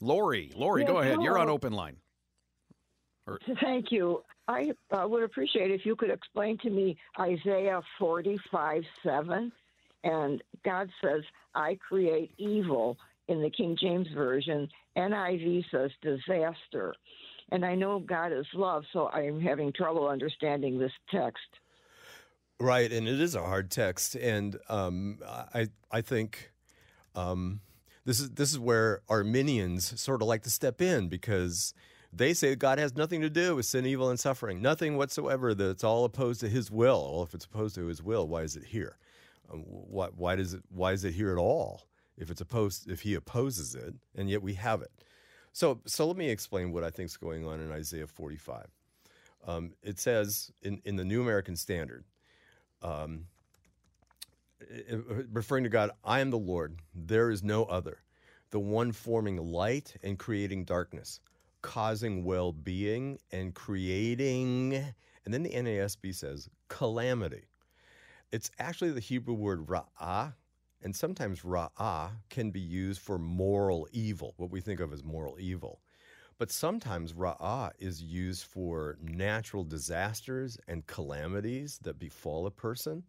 [0.00, 1.22] Lori, Lori, Yes, go ahead.
[1.22, 1.96] You're on open line.
[3.60, 4.22] Thank you.
[4.48, 9.52] I uh, would appreciate if you could explain to me Isaiah 45 7.
[10.06, 11.22] And God says,
[11.56, 14.68] I create evil in the King James Version.
[14.96, 16.94] NIV says disaster.
[17.50, 21.48] And I know God is love, so I'm having trouble understanding this text.
[22.60, 26.52] Right, and it is a hard text, and um, I I think
[27.14, 27.60] um,
[28.04, 31.74] this is this is where Arminians sort of like to step in because
[32.12, 35.52] they say God has nothing to do with sin, evil, and suffering, nothing whatsoever.
[35.52, 37.12] That it's all opposed to His will.
[37.12, 38.96] Well, if it's opposed to His will, why is it here?
[39.52, 41.86] Um, why why does it why is it here at all?
[42.16, 44.90] If it's opposed, if He opposes it, and yet we have it.
[45.52, 48.66] So so let me explain what I think is going on in Isaiah 45.
[49.46, 52.04] Um, it says in, in the New American Standard,
[52.82, 53.26] um,
[55.30, 58.02] referring to God, I am the Lord, there is no other,
[58.50, 61.20] the one forming light and creating darkness,
[61.62, 64.74] causing well being and creating,
[65.24, 67.44] and then the NASB says calamity.
[68.32, 70.34] It's actually the Hebrew word ra'ah,
[70.82, 75.38] and sometimes ra'ah can be used for moral evil, what we think of as moral
[75.38, 75.80] evil.
[76.38, 83.04] But sometimes ra'ah is used for natural disasters and calamities that befall a person.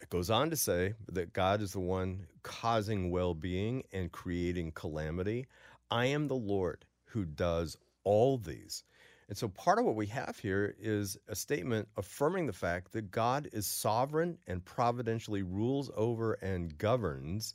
[0.00, 4.72] It goes on to say that God is the one causing well being and creating
[4.72, 5.46] calamity.
[5.90, 8.84] I am the Lord who does all these.
[9.30, 13.12] And so part of what we have here is a statement affirming the fact that
[13.12, 17.54] God is sovereign and providentially rules over and governs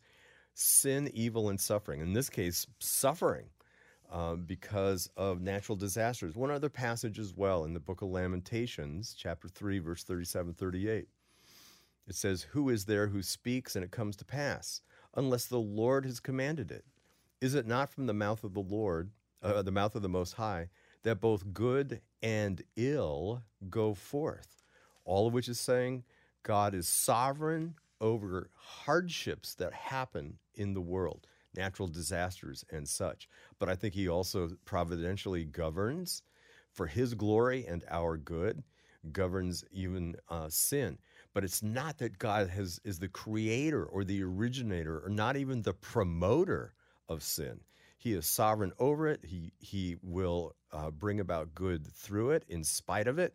[0.53, 1.99] sin, evil, and suffering.
[1.99, 3.47] In this case, suffering
[4.09, 6.37] uh, because of natural disasters.
[6.37, 11.09] One other passage as well in the book of Lamentations, chapter 3, verse 37 38.
[12.07, 14.79] It says, Who is there who speaks and it comes to pass,
[15.13, 16.85] unless the Lord has commanded it?
[17.41, 19.11] Is it not from the mouth of the Lord,
[19.43, 20.69] uh, the mouth of the Most High,
[21.05, 24.63] that both good and ill go forth?
[25.05, 26.03] All of which is saying
[26.43, 33.29] God is sovereign over hardships that happen in the world, natural disasters and such.
[33.57, 36.21] But I think He also providentially governs
[36.71, 38.63] for His glory and our good,
[39.11, 40.97] governs even uh, sin.
[41.33, 45.61] But it's not that God has is the creator or the originator or not even
[45.61, 46.73] the promoter
[47.09, 47.59] of sin.
[48.05, 49.21] He is sovereign over it.
[49.25, 53.33] He he will uh, bring about good through it, in spite of it,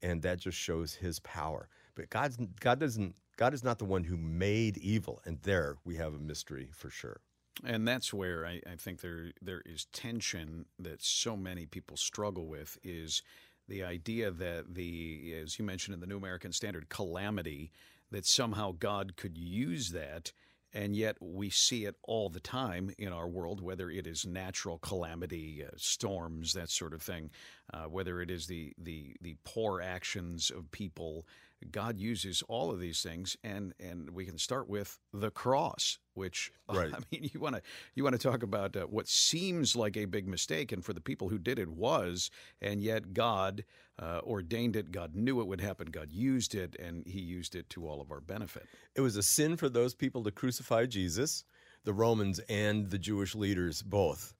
[0.00, 1.68] and that just shows His power.
[1.96, 3.16] But God's God doesn't.
[3.36, 6.88] God is not the one who made evil, and there we have a mystery for
[6.88, 7.20] sure.
[7.64, 12.46] And that's where I, I think there there is tension that so many people struggle
[12.46, 13.24] with is
[13.66, 17.72] the idea that the as you mentioned in the New American Standard calamity
[18.12, 20.30] that somehow God could use that
[20.74, 24.78] and yet we see it all the time in our world whether it is natural
[24.78, 27.30] calamity uh, storms that sort of thing
[27.74, 31.26] uh, whether it is the, the the poor actions of people
[31.70, 36.52] God uses all of these things and and we can start with the cross which
[36.72, 36.92] Right.
[36.92, 37.62] I mean, you want to
[37.94, 41.00] you want to talk about uh, what seems like a big mistake, and for the
[41.00, 42.30] people who did it was,
[42.62, 43.64] and yet God
[43.98, 44.90] uh, ordained it.
[44.90, 45.88] God knew it would happen.
[45.88, 48.66] God used it, and He used it to all of our benefit.
[48.94, 51.44] It was a sin for those people to crucify Jesus,
[51.84, 54.34] the Romans and the Jewish leaders both.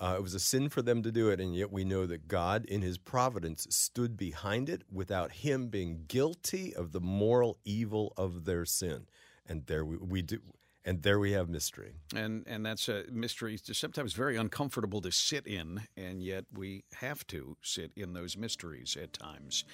[0.00, 2.26] Uh, it was a sin for them to do it, and yet we know that
[2.28, 8.12] God, in His providence, stood behind it without Him being guilty of the moral evil
[8.16, 9.06] of their sin.
[9.46, 10.38] And there we, we do,
[10.84, 11.94] And there we have mystery.
[12.14, 17.26] And and that's a mystery sometimes very uncomfortable to sit in, and yet we have
[17.28, 19.64] to sit in those mysteries at times.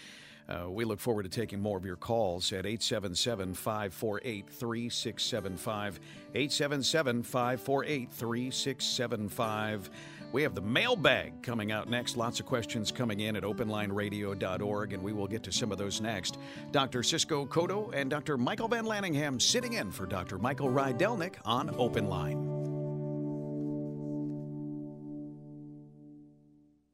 [0.50, 6.00] Uh, we look forward to taking more of your calls at 877 548 3675.
[6.34, 9.90] 877 548 3675.
[10.32, 12.16] We have the mailbag coming out next.
[12.16, 16.00] Lots of questions coming in at openlineradio.org, and we will get to some of those
[16.00, 16.38] next.
[16.70, 17.02] Dr.
[17.02, 18.36] Cisco Cotto and Dr.
[18.38, 20.38] Michael Vanlaningham sitting in for Dr.
[20.38, 22.49] Michael Rydelnik on Open Line.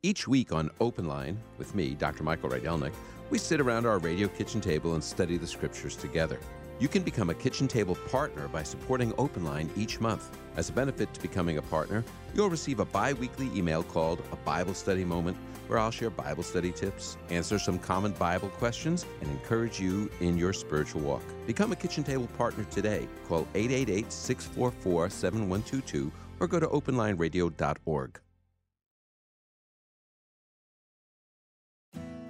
[0.06, 2.22] Each week on Open Line with me, Dr.
[2.22, 2.92] Michael Rydelnik,
[3.28, 6.38] we sit around our radio kitchen table and study the scriptures together.
[6.78, 10.30] You can become a kitchen table partner by supporting Open Line each month.
[10.56, 12.04] As a benefit to becoming a partner,
[12.36, 16.44] you'll receive a bi weekly email called A Bible Study Moment, where I'll share Bible
[16.44, 21.24] study tips, answer some common Bible questions, and encourage you in your spiritual walk.
[21.48, 23.08] Become a kitchen table partner today.
[23.26, 28.20] Call 888 644 7122 or go to openlineradio.org.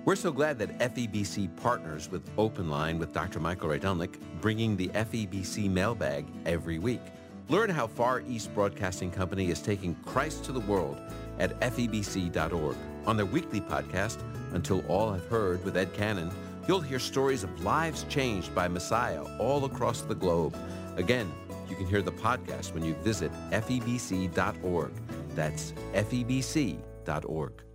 [0.07, 3.40] We're so glad that FEBC partners with Open Line with Dr.
[3.40, 7.01] Michael Rydelnik, bringing the FEBC mailbag every week.
[7.49, 10.97] Learn how Far East Broadcasting Company is taking Christ to the world
[11.40, 12.77] at febc.org.
[13.05, 16.31] On their weekly podcast, Until All Have Heard with Ed Cannon,
[16.69, 20.57] you'll hear stories of lives changed by Messiah all across the globe.
[20.97, 21.33] Again,
[21.69, 24.92] you can hear the podcast when you visit febc.org.
[25.35, 27.65] That's febc.org.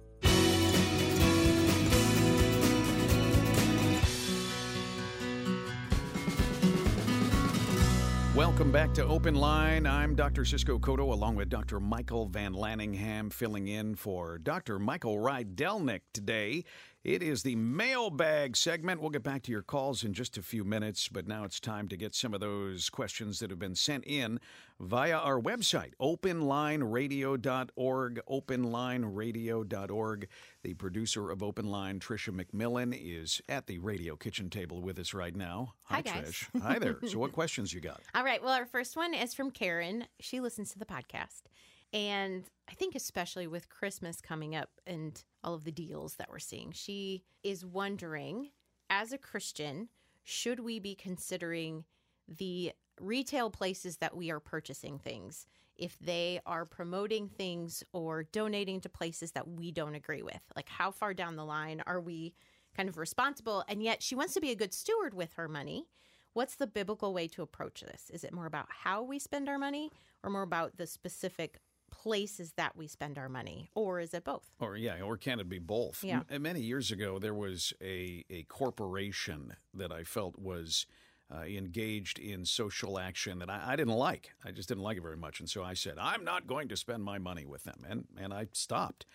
[8.35, 9.85] Welcome back to Open Line.
[9.85, 10.45] I'm Dr.
[10.45, 11.81] Cisco Cotto along with Dr.
[11.81, 14.79] Michael Vanlaningham filling in for Dr.
[14.79, 16.63] Michael Rydelnik today.
[17.03, 19.01] It is the mailbag segment.
[19.01, 21.87] We'll get back to your calls in just a few minutes, but now it's time
[21.87, 24.39] to get some of those questions that have been sent in
[24.79, 28.21] via our website, openlineradio.org.
[28.29, 30.27] Openlineradio.org.
[30.61, 35.15] The producer of Open Line, Tricia McMillan, is at the radio kitchen table with us
[35.15, 35.73] right now.
[35.85, 36.45] Hi, Hi guys.
[36.53, 36.61] Trish.
[36.61, 36.99] Hi there.
[37.07, 38.01] So, what questions you got?
[38.13, 38.43] All right.
[38.43, 40.05] Well, our first one is from Karen.
[40.19, 41.45] She listens to the podcast.
[41.93, 46.39] And I think, especially with Christmas coming up and all of the deals that we're
[46.39, 48.49] seeing, she is wondering
[48.89, 49.89] as a Christian,
[50.23, 51.85] should we be considering
[52.27, 58.79] the retail places that we are purchasing things if they are promoting things or donating
[58.81, 60.41] to places that we don't agree with?
[60.55, 62.33] Like, how far down the line are we
[62.75, 63.63] kind of responsible?
[63.67, 65.87] And yet, she wants to be a good steward with her money.
[66.33, 68.09] What's the biblical way to approach this?
[68.13, 69.89] Is it more about how we spend our money
[70.23, 71.59] or more about the specific
[72.01, 74.49] places that we spend our money, or is it both?
[74.59, 76.03] Or yeah, or can it be both?
[76.03, 76.21] Yeah.
[76.29, 80.85] M- many years ago, there was a a corporation that I felt was.
[81.33, 84.31] Uh, engaged in social action that I, I, didn't like.
[84.43, 86.75] I just didn't like it very much, and so I said, "I'm not going to
[86.75, 89.05] spend my money with them," and and I stopped.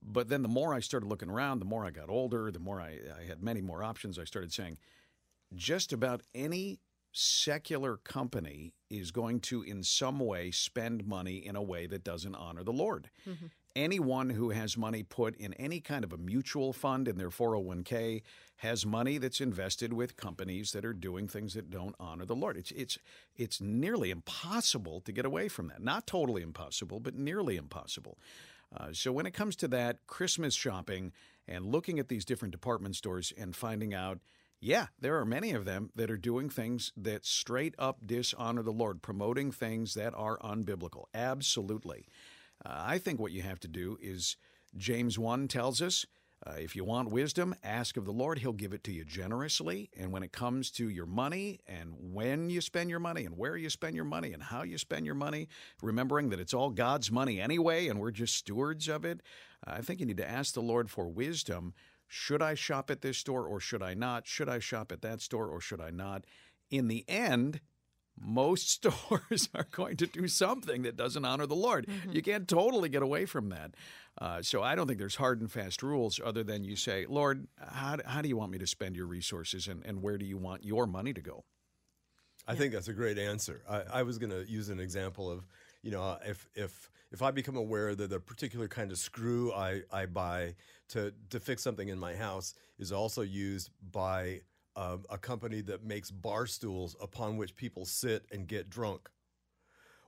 [0.00, 2.80] But then the more I started looking around, the more I got older, the more
[2.80, 4.16] I, I had many more options.
[4.16, 4.78] I started saying,
[5.56, 6.78] just about any
[7.16, 12.34] secular company is going to, in some way, spend money in a way that doesn't
[12.34, 13.10] honor the Lord.
[13.28, 13.46] Mm-hmm.
[13.74, 18.22] Anyone who has money put in any kind of a mutual fund in their 401k
[18.56, 22.56] has money that's invested with companies that are doing things that don't honor the Lord.
[22.56, 22.98] It's it's
[23.36, 25.82] it's nearly impossible to get away from that.
[25.82, 28.16] Not totally impossible, but nearly impossible.
[28.74, 31.12] Uh, so when it comes to that Christmas shopping
[31.46, 34.20] and looking at these different department stores and finding out
[34.60, 38.72] yeah, there are many of them that are doing things that straight up dishonor the
[38.72, 41.04] Lord, promoting things that are unbiblical.
[41.14, 42.06] Absolutely.
[42.64, 44.36] Uh, I think what you have to do is
[44.76, 46.06] James 1 tells us
[46.46, 48.38] uh, if you want wisdom, ask of the Lord.
[48.38, 49.90] He'll give it to you generously.
[49.96, 53.56] And when it comes to your money and when you spend your money and where
[53.56, 55.48] you spend your money and how you spend your money,
[55.82, 59.22] remembering that it's all God's money anyway and we're just stewards of it,
[59.64, 61.74] I think you need to ask the Lord for wisdom
[62.08, 64.26] should I shop at this store or should I not?
[64.26, 66.24] Should I shop at that store or should I not?
[66.70, 67.60] In the end,
[68.18, 71.86] most stores are going to do something that doesn't honor the Lord.
[71.86, 72.12] Mm-hmm.
[72.12, 73.74] You can't totally get away from that.
[74.18, 77.46] Uh, so I don't think there's hard and fast rules other than you say, Lord,
[77.58, 80.38] how, how do you want me to spend your resources and, and where do you
[80.38, 81.44] want your money to go?
[82.48, 82.58] I yeah.
[82.58, 83.62] think that's a great answer.
[83.68, 85.46] I, I was going to use an example of,
[85.86, 89.82] you know, if if if I become aware that the particular kind of screw I,
[89.92, 90.56] I buy
[90.88, 94.40] to, to fix something in my house is also used by
[94.74, 99.08] um, a company that makes bar stools upon which people sit and get drunk.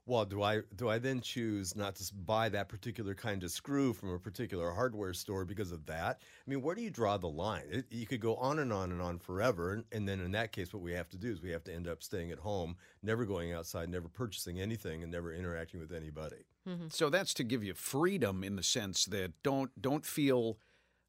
[0.09, 3.93] Well, do I do I then choose not to buy that particular kind of screw
[3.93, 6.23] from a particular hardware store because of that?
[6.23, 7.65] I mean, where do you draw the line?
[7.71, 10.53] It, you could go on and on and on forever, and, and then in that
[10.53, 12.77] case, what we have to do is we have to end up staying at home,
[13.03, 16.47] never going outside, never purchasing anything, and never interacting with anybody.
[16.89, 20.59] So that's to give you freedom in the sense that don't don't feel,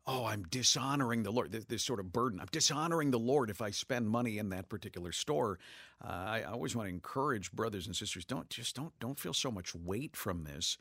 [0.10, 1.52] oh, I'm dishonoring the Lord.
[1.52, 2.40] This, this sort of burden.
[2.40, 5.60] I'm dishonoring the Lord if I spend money in that particular store.
[6.04, 8.26] Uh, I, I always want to encourage brothers and sisters.
[8.26, 10.78] Don't just don't don't feel so much weight from this,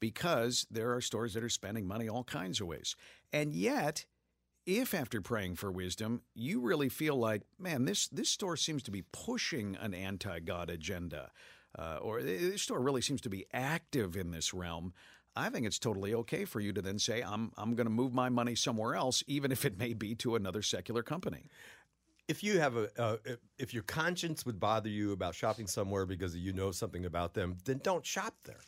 [0.00, 2.96] because there are stores that are spending money all kinds of ways,
[3.32, 4.06] and yet.
[4.66, 8.90] If after praying for wisdom, you really feel like, man, this, this store seems to
[8.90, 11.30] be pushing an anti God agenda,
[11.76, 14.92] uh, or this store really seems to be active in this realm,
[15.40, 18.12] I think it's totally okay for you to then say, I'm, I'm going to move
[18.12, 21.46] my money somewhere else, even if it may be to another secular company.
[22.28, 26.06] If you have a, uh, if- if your conscience would bother you about shopping somewhere
[26.06, 28.60] because you know something about them, then don't shop there.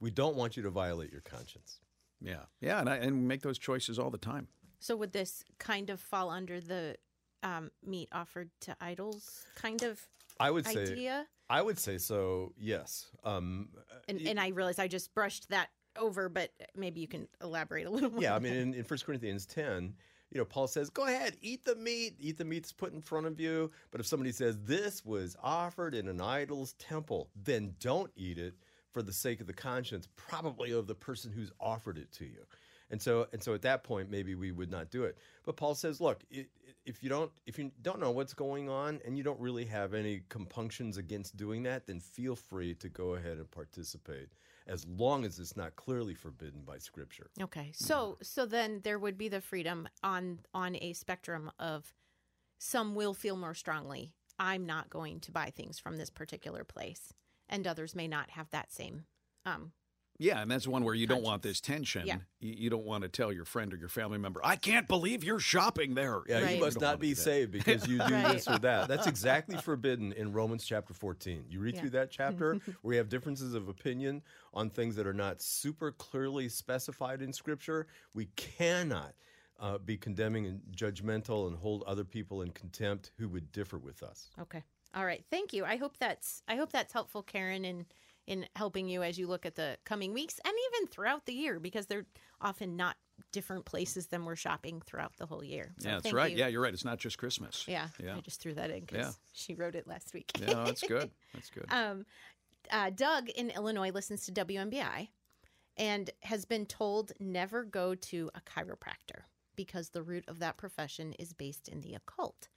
[0.00, 1.80] We don't want you to violate your conscience.
[2.20, 2.44] Yeah.
[2.60, 2.80] Yeah.
[2.80, 4.48] And, I, and make those choices all the time.
[4.78, 6.96] So would this kind of fall under the
[7.42, 10.00] um, meat offered to idols kind of
[10.38, 11.26] I would say idea?
[11.50, 12.52] I would say so.
[12.58, 13.06] Yes.
[13.24, 13.68] Um,
[14.08, 17.90] And, and I realize I just brushed that over, but maybe you can elaborate a
[17.90, 18.22] little more.
[18.22, 18.34] yeah.
[18.34, 19.94] I mean, in, in 1 Corinthians 10,
[20.30, 23.00] you know, Paul says, go ahead, eat the meat, eat the meat that's put in
[23.00, 23.70] front of you.
[23.90, 28.54] But if somebody says, this was offered in an idol's temple, then don't eat it
[28.92, 32.44] for the sake of the conscience, probably of the person who's offered it to you.
[32.90, 35.16] And so, and so at that point, maybe we would not do it.
[35.44, 36.24] But Paul says, look,
[36.84, 39.94] if you don't, if you don't know what's going on and you don't really have
[39.94, 44.28] any compunctions against doing that, then feel free to go ahead and participate,
[44.66, 47.30] as long as it's not clearly forbidden by Scripture.
[47.40, 47.70] Okay.
[47.74, 51.92] So so then there would be the freedom on on a spectrum of
[52.58, 57.12] some will feel more strongly I'm not going to buy things from this particular place
[57.48, 59.04] and others may not have that same
[59.46, 59.72] um
[60.20, 62.06] Yeah, and that's one where you don't want this tension.
[62.06, 62.18] Yeah.
[62.40, 65.24] You, you don't want to tell your friend or your family member, I can't believe
[65.24, 66.20] you're shopping there.
[66.28, 66.56] Yeah, Right.
[66.56, 67.20] you must don't not wanna be do that.
[67.22, 68.32] saved because you do Right.
[68.34, 68.86] this or that.
[68.86, 71.46] That's exactly forbidden in Romans chapter 14.
[71.48, 71.80] You read Yeah.
[71.80, 74.20] through that chapter where you have differences of opinion
[74.52, 77.86] on things that are not super clearly specified in Scripture.
[78.14, 79.14] We cannot
[79.58, 84.02] uh, be condemning and judgmental and hold other people in contempt who would differ with
[84.02, 84.28] us.
[84.38, 84.62] Okay.
[84.94, 85.24] All right.
[85.30, 85.64] Thank you.
[85.64, 87.86] I hope that's I hope that's helpful, Karen, in
[88.30, 91.58] in helping you as you look at the coming weeks and even throughout the year
[91.58, 92.06] because they're
[92.40, 92.96] often not
[93.32, 95.72] different places than we're shopping throughout the whole year.
[95.80, 96.30] So Yeah, that's right.
[96.30, 96.38] you.
[96.38, 96.72] Yeah, you're right.
[96.72, 97.64] It's not just Christmas.
[97.66, 97.88] Yeah.
[98.02, 98.16] Yeah.
[98.16, 99.12] I just threw that in because Yeah.
[99.32, 100.30] she wrote it last week.
[100.38, 101.10] Yeah, no, that's good.
[101.34, 101.66] That's good.
[101.70, 102.06] Um,
[102.70, 105.08] uh, Doug in Illinois listens to WMBI
[105.76, 109.22] and has been told never go to a chiropractor
[109.56, 112.48] because the root of that profession is based in the occult.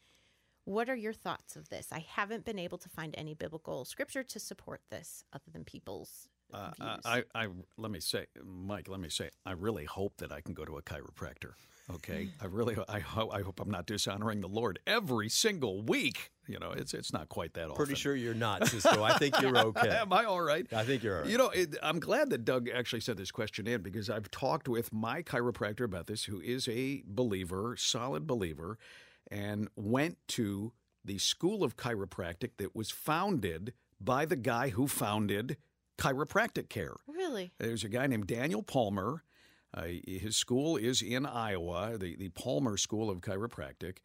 [0.65, 1.87] What are your thoughts of this?
[1.91, 6.27] I haven't been able to find any biblical scripture to support this other than people's
[6.53, 6.99] Uh, views.
[7.05, 7.47] I, I,
[7.77, 10.77] let me say, Mike, let me say, I really hope that I can go to
[10.77, 11.53] a chiropractor.
[11.95, 16.31] Okay, I really, I, ho- I hope I'm not dishonoring the Lord every single week.
[16.47, 17.75] You know, it's it's not quite that often.
[17.75, 19.03] Pretty sure you're not, Cisco.
[19.03, 19.89] I think you're okay.
[19.89, 20.65] Am I all right?
[20.71, 21.29] I think you're all right.
[21.29, 24.69] You know, it, I'm glad that Doug actually sent this question in because I've talked
[24.69, 28.77] with my chiropractor about this, who is a believer, solid believer,
[29.31, 30.73] and went to
[31.05, 35.57] the school of chiropractic that was founded by the guy who founded
[35.97, 36.95] chiropractic care.
[37.07, 37.51] really?
[37.59, 39.23] There's a guy named Daniel Palmer.
[39.73, 43.97] Uh, his school is in Iowa, the, the Palmer School of Chiropractic.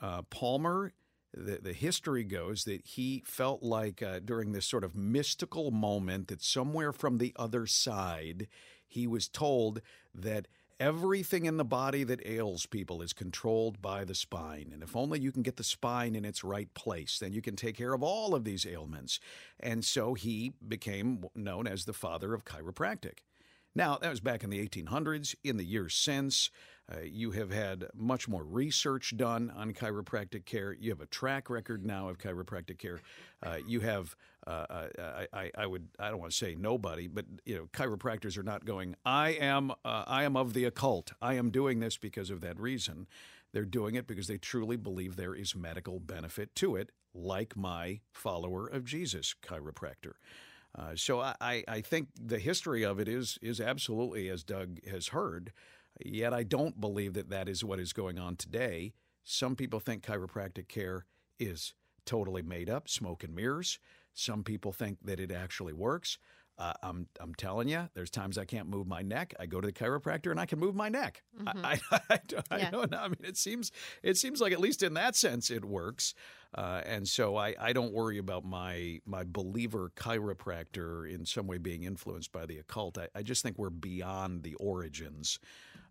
[0.00, 0.92] Uh, Palmer,
[1.32, 6.28] the, the history goes that he felt like uh, during this sort of mystical moment
[6.28, 8.48] that somewhere from the other side,
[8.88, 9.80] he was told
[10.12, 10.48] that
[10.80, 14.70] everything in the body that ails people is controlled by the spine.
[14.72, 17.56] And if only you can get the spine in its right place, then you can
[17.56, 19.20] take care of all of these ailments.
[19.60, 23.18] And so he became known as the father of chiropractic.
[23.74, 25.34] Now, that was back in the 1800s.
[25.44, 26.50] In the years since,
[26.92, 30.74] uh, you have had much more research done on chiropractic care.
[30.74, 33.00] You have a track record now of chiropractic care.
[33.42, 34.14] Uh, you have,
[34.46, 34.88] uh,
[35.32, 38.64] I, I, would, I don't want to say nobody, but you know, chiropractors are not
[38.64, 38.96] going.
[39.04, 41.12] I am, uh, I am of the occult.
[41.22, 43.06] I am doing this because of that reason.
[43.52, 48.00] They're doing it because they truly believe there is medical benefit to it, like my
[48.12, 50.14] follower of Jesus chiropractor.
[50.76, 54.84] Uh, so I, I- I think the history of it is is absolutely as Doug
[54.86, 55.52] has heard.
[56.04, 58.94] Yet I don't believe that that is what is going on today.
[59.22, 61.04] Some people think chiropractic care
[61.38, 61.74] is
[62.06, 63.78] totally made up, smoke and mirrors.
[64.14, 66.18] Some people think that it actually works.
[66.58, 69.32] Uh, I'm I'm telling you, there's times I can't move my neck.
[69.40, 71.22] I go to the chiropractor and I can move my neck.
[71.46, 72.98] I, I, I, don't- I don't know.
[72.98, 76.14] I mean, it seems it seems like at least in that sense it works.
[76.54, 81.56] Uh, and so I, I don't worry about my my believer chiropractor in some way
[81.58, 82.98] being influenced by the occult.
[82.98, 85.38] I, I just think we're beyond the origins.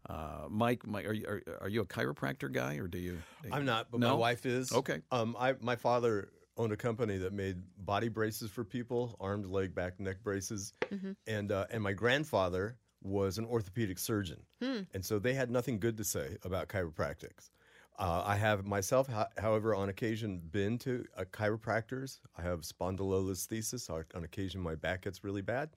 [0.09, 3.17] Uh, Mike, Mike, are you are, are you a chiropractor guy or do you?
[3.41, 4.09] do you- I'm not, but no?
[4.09, 4.71] my wife is.
[4.71, 5.01] Okay.
[5.11, 9.73] Um, I my father owned a company that made body braces for people, armed, leg,
[9.73, 11.15] back, neck braces, Mhm.
[11.27, 14.81] and uh, and my grandfather was an orthopedic surgeon, Hmm.
[14.93, 17.49] and so they had nothing good to say about chiropractics.
[17.97, 22.19] Uh, I have myself, however, on occasion been to a chiropractor's.
[22.35, 23.89] I have spondylolisthesis.
[23.89, 25.69] On on occasion, my back gets really bad,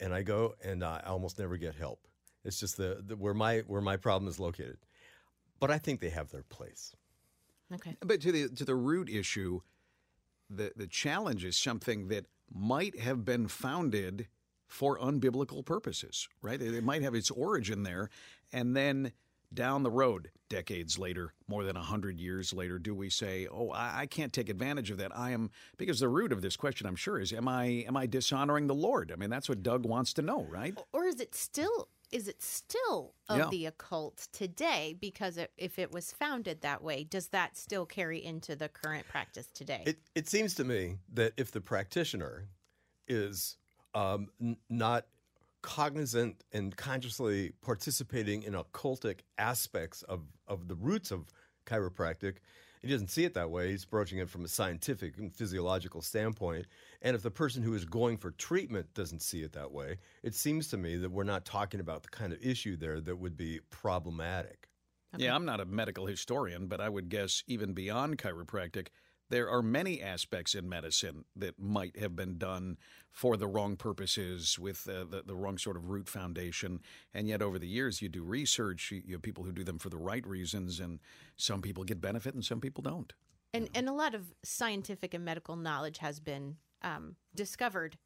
[0.00, 2.06] and I go and I almost never get help.
[2.44, 4.78] It's just the, the where my where my problem is located.
[5.60, 6.94] But I think they have their place.
[7.72, 7.96] Okay.
[8.00, 9.60] But to the to the root issue,
[10.50, 14.28] the the challenge is something that might have been founded
[14.66, 16.60] for unbiblical purposes, right?
[16.60, 18.10] It, might have its origin there,
[18.52, 19.12] and then
[19.52, 23.70] down the road, decades later, more than a hundred years later, do we say, "Oh,
[23.70, 25.16] I, I can't take advantage of that"?
[25.16, 28.06] I am because the root of this question, I'm sure, is, "Am I am I
[28.06, 30.76] dishonoring the Lord?" I mean, that's what Doug wants to know, right?
[30.92, 33.48] Or is it still is it still of Yeah.
[33.50, 34.96] the occult today?
[34.98, 39.06] Because it, if it was founded that way, does that still carry into the current
[39.08, 39.82] practice today?
[39.86, 42.48] It it seems to me that if the practitioner
[43.06, 43.56] is
[43.94, 45.06] um, n- not
[45.62, 51.26] cognizant and consciously participating in occultic aspects of, of the roots of
[51.66, 52.36] chiropractic,
[52.80, 53.70] he doesn't see it that way.
[53.70, 56.66] He's approaching it from a scientific and physiological standpoint.
[57.02, 60.34] And if the person who is going for treatment doesn't see it that way, it
[60.34, 63.36] seems to me that we're not talking about the kind of issue there that would
[63.36, 64.68] be problematic.
[65.16, 68.88] Yeah, I'm not a medical historian, but I would guess even beyond chiropractic,
[69.30, 72.78] there are many aspects in medicine that might have been done
[73.10, 76.80] for the wrong purposes with uh, the, the wrong sort of root foundation.
[77.12, 79.78] And yet, over the years, you do research, you, you have people who do them
[79.78, 81.00] for the right reasons, and
[81.36, 83.12] some people get benefit and some people don't.
[83.54, 87.96] and and a lot of scientific and medical knowledge has been um, discovered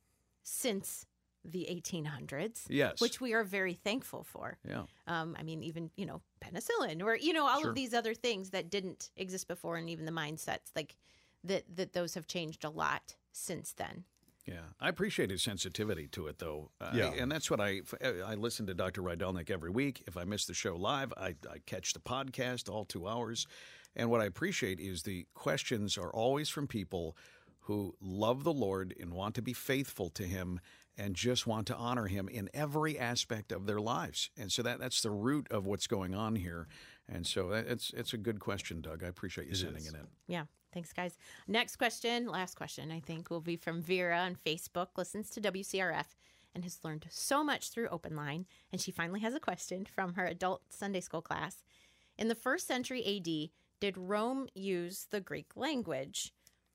[0.43, 1.07] since
[1.45, 2.63] the 1800s.
[2.69, 3.01] Yes.
[3.01, 4.59] which we are very thankful for.
[4.69, 4.85] Yeah.
[5.07, 7.71] Um, I mean, even you know penicillin, or you know all Sure.
[7.71, 10.97] of these other things that didn't exist before, and even the mindsets like
[11.45, 14.05] that that those have changed a lot since then.
[14.47, 16.71] Yeah, I appreciate his sensitivity to it, though.
[16.81, 17.13] Uh, Yeah.
[17.13, 17.83] and that's what I
[18.25, 19.03] I listen to Dr.
[19.03, 20.03] Rydelnik every week.
[20.07, 23.47] If I miss the show live, I, I catch the podcast all two hours.
[23.95, 27.17] And what I appreciate is the questions are always from people
[27.67, 30.59] who love the Lord and want to be faithful to Him
[30.97, 34.31] and just want to honor Him in every aspect of their lives.
[34.37, 36.69] And so that that's the root of what's going on here.
[37.09, 39.03] And so that, it's it's a good question, Doug.
[39.03, 39.89] I appreciate you sending is.
[39.89, 40.07] it in.
[40.27, 40.45] Yeah.
[40.73, 41.19] Thanks, guys.
[41.47, 46.07] Next question, last question, I think, will be from Vera on Facebook, listens to WCRF
[46.55, 48.47] and has learned so much through Open Line.
[48.71, 51.63] And she finally has a question from her adult Sunday school class.
[52.19, 56.33] In the first century AD, did Rome use the Greek language?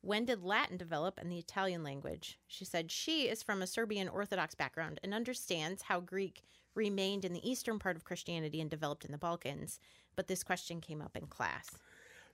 [0.07, 2.39] When did Latin develop and the Italian language?
[2.47, 6.43] She said she is from a Serbian Orthodox background and understands how Greek
[6.75, 9.81] remained in the eastern part of Christianity and developed in the Balkans.
[10.15, 11.71] But this question came up in class.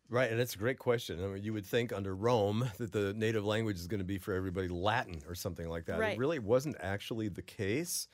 [0.08, 1.24] Right, and that's a great question.
[1.24, 4.20] I mean, you would think under Rome that the native language is going to be
[4.20, 6.00] for everybody Latin or something like that.
[6.00, 6.14] Right.
[6.14, 8.08] It really wasn't actually the case.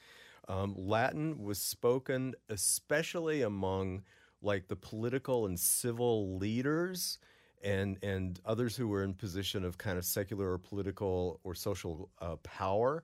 [0.47, 4.03] Um, Latin was spoken especially among
[4.41, 7.19] like the political and civil leaders
[7.63, 12.09] and and others who were in position of kind of secular or political or social
[12.21, 13.03] uh, power.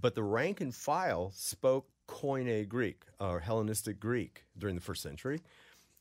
[0.00, 5.40] But the rank and file spoke Koine Greek or Hellenistic Greek during the first century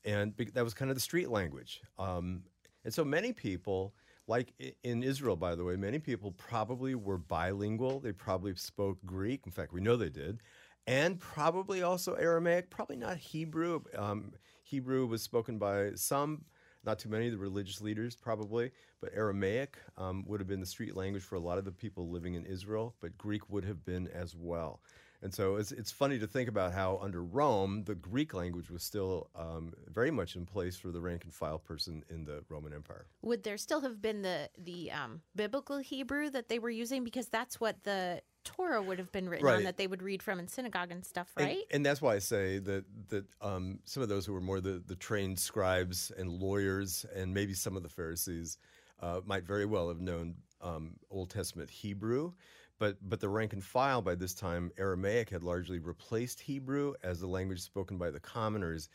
[0.05, 1.81] and that was kind of the street language.
[1.99, 2.43] Um,
[2.85, 3.93] and so many people,
[4.27, 7.99] like in Israel, by the way, many people probably were bilingual.
[7.99, 9.41] They probably spoke Greek.
[9.45, 10.39] In fact, we know they did,
[10.87, 12.69] and probably also Aramaic.
[12.69, 13.81] Probably not Hebrew.
[13.95, 14.31] Um,
[14.63, 16.45] Hebrew was spoken by some,
[16.86, 18.71] not too many of the religious leaders, probably,
[19.01, 22.09] but Aramaic um, would have been the street language for a lot of the people
[22.09, 22.95] living in Israel.
[23.01, 24.82] But Greek would have been as well.
[25.21, 28.84] And so it's, it's funny to think about how under Rome, the Greek language was
[28.84, 32.73] still um, very much in place for the rank and file person in the Roman
[32.73, 33.07] Empire.
[33.23, 37.30] would there still have been the the um, biblical Hebrew that they were using because
[37.30, 40.47] that's what the Torah would have been written on that they would read from in
[40.47, 41.63] synagogue and stuff, And- right?
[41.71, 44.81] And, that's why I say that that um, some of those who were more the,
[44.85, 48.57] the trained scribes and lawyers, and maybe some of the Pharisees,
[49.01, 52.33] uh, might very well have known um, Old Testament Hebrew.
[52.79, 57.19] But, but the rank and file by this time, Aramaic had largely replaced Hebrew as
[57.19, 58.89] the language spoken by the commoners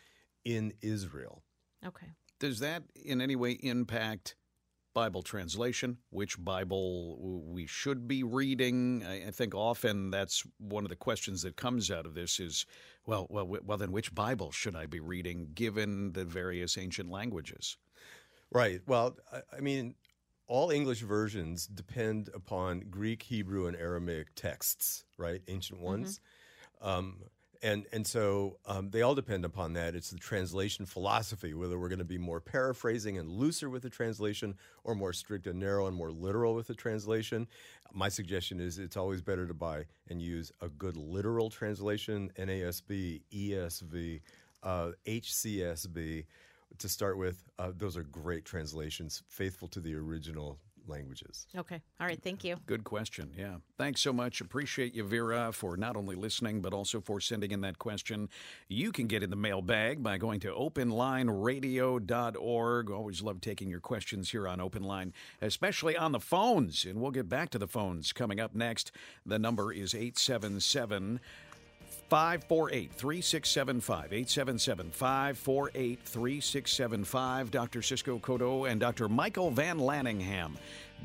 [0.45, 1.43] in Israel.
[1.87, 2.07] okay.
[2.39, 4.35] Does that in any way impact
[4.95, 5.99] Bible translation?
[6.11, 9.05] Which Bible we should be reading?
[9.07, 12.67] I, I think often that's one of the questions that comes out of this is,
[13.07, 17.77] well, well, well, then which Bible should I be reading given the various ancient languages?
[18.51, 18.81] Right.
[18.87, 19.95] Well, I, I mean,
[20.47, 25.41] all English versions depend upon Greek, Hebrew, and Aramaic texts, right?
[25.49, 26.21] Ancient ones.
[26.81, 27.23] Um,
[27.63, 29.95] and and so um, they all depend upon that.
[29.95, 33.91] It's the translation philosophy, whether we're going to be more paraphrasing and looser with the
[33.91, 34.55] translation,
[34.85, 37.47] or more strict and narrow and more literal with the translation.
[37.93, 43.23] My suggestion is it's always better to buy and use a good literal translation, NASB,
[43.33, 44.21] ESV,
[44.63, 46.25] uh, HCSB.
[46.79, 50.59] To start with, uh, those are great translations, faithful to the original
[50.89, 51.47] languages.
[51.57, 51.81] Okay.
[52.01, 52.21] All right.
[52.23, 52.57] Thank you.
[52.67, 53.33] Good question.
[53.37, 53.57] Yeah.
[53.79, 54.41] Thanks so much.
[54.41, 58.29] Appreciate you, Vera, for not only listening, but also for sending in that question.
[58.69, 62.91] You can get in the mailbag by going to openlineradio.org.
[62.91, 66.85] Always love taking your questions here on Open Line, especially on the phones.
[66.85, 68.93] And we'll get back to the phones coming up next.
[69.25, 71.21] The number is 877-
[72.13, 74.13] 548 3675.
[74.13, 77.51] 877 548 3675.
[77.51, 77.81] Dr.
[77.81, 79.09] Cisco Cotto and Dr.
[79.09, 80.57] Michael Vanlaningham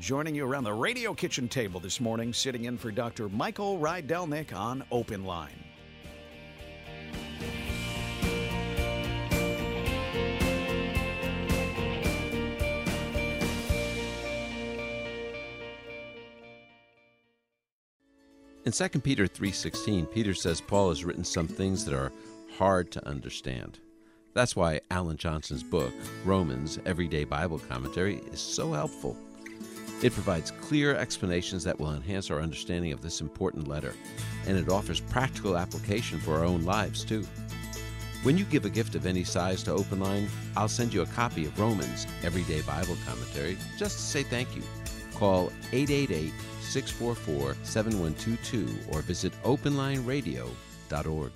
[0.02, 3.30] joining you around the radio kitchen table this morning, sitting in for Dr.
[3.30, 5.64] Michael Rydelnik on Open Line.
[18.68, 22.12] In 2 Peter 3:16, Peter says Paul has written some things that are
[22.58, 23.80] hard to understand.
[24.34, 25.94] That's why Alan Johnson's book,
[26.26, 29.16] Romans Everyday Bible Commentary, is so helpful.
[30.04, 33.96] It provides clear explanations that will enhance our understanding of this important letter,
[34.46, 37.26] and it offers practical application for our own lives too.
[38.24, 41.06] When you give a gift of any size to Open Line, I'll send you a
[41.06, 44.64] copy of Romans Everyday Bible Commentary just to say thank you.
[45.18, 51.32] Call 888 644 7122 or visit openlineradio.org.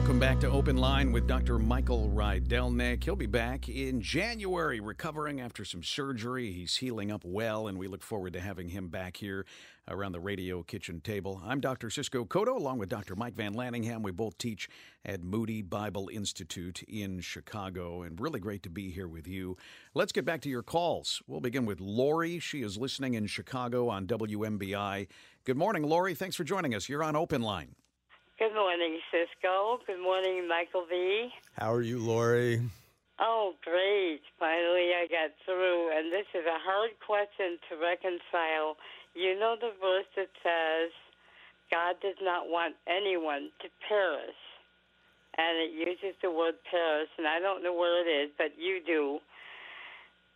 [0.00, 1.58] Welcome back to Open Line with Dr.
[1.58, 3.04] Michael Rydelnik.
[3.04, 6.50] He'll be back in January, recovering after some surgery.
[6.52, 9.44] He's healing up well, and we look forward to having him back here
[9.86, 11.42] around the radio kitchen table.
[11.44, 11.90] I'm Dr.
[11.90, 13.14] Cisco Cotto, along with Dr.
[13.14, 14.02] Mike Vanlaningham.
[14.02, 14.70] We both teach
[15.04, 19.58] at Moody Bible Institute in Chicago, and really great to be here with you.
[19.92, 21.22] Let's get back to your calls.
[21.26, 22.38] We'll begin with Lori.
[22.38, 25.08] She is listening in Chicago on WMBI.
[25.44, 26.14] Good morning, Lori.
[26.14, 26.88] Thanks for joining us.
[26.88, 27.74] You're on Open Line.
[28.40, 29.84] Good morning, Cisco.
[29.84, 31.28] Good morning, Michael V.
[31.60, 32.56] How are you, Lori?
[33.20, 34.24] Oh, great.
[34.40, 35.92] Finally, I got through.
[35.92, 38.80] And this is a hard question to reconcile.
[39.12, 40.88] You know the verse that says,
[41.68, 44.40] God does not want anyone to perish.
[45.36, 48.80] And it uses the word perish, and I don't know where it is, but you
[48.80, 49.20] do.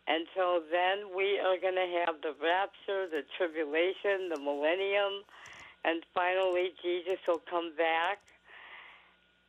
[0.05, 5.25] And so then we are going to have the rapture, the tribulation, the millennium,
[5.85, 8.19] and finally Jesus will come back.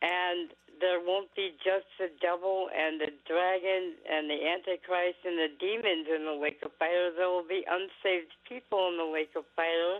[0.01, 5.49] And there won't be just the devil and the dragon and the antichrist and the
[5.59, 7.09] demons in the lake of fire.
[7.17, 9.99] There will be unsaved people in the lake of fire.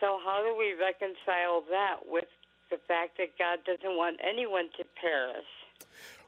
[0.00, 2.26] So how do we reconcile that with
[2.70, 5.46] the fact that God doesn't want anyone to perish?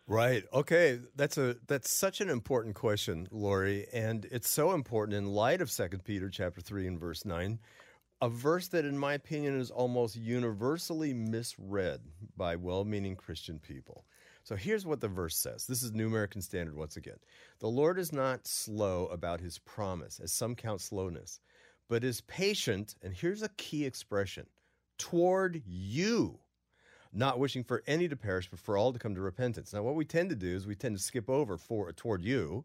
[0.06, 0.44] Right.
[0.54, 1.00] Okay.
[1.16, 5.70] That's a that's such an important question, Lori, and it's so important in light of
[5.70, 7.58] Second Peter chapter three and verse nine,
[8.20, 12.00] a verse that, in my opinion, is almost universally misread
[12.36, 14.04] by well-meaning Christian people.
[14.42, 15.66] So here's what the verse says.
[15.66, 17.18] This is New American Standard once again.
[17.60, 21.40] The Lord is not slow about his promise, as some count slowness,
[21.88, 24.46] but is patient, and here's a key expression,
[24.96, 26.38] toward you
[27.12, 29.72] not wishing for any to perish, but for all to come to repentance.
[29.72, 32.64] Now, what we tend to do is we tend to skip over for toward you,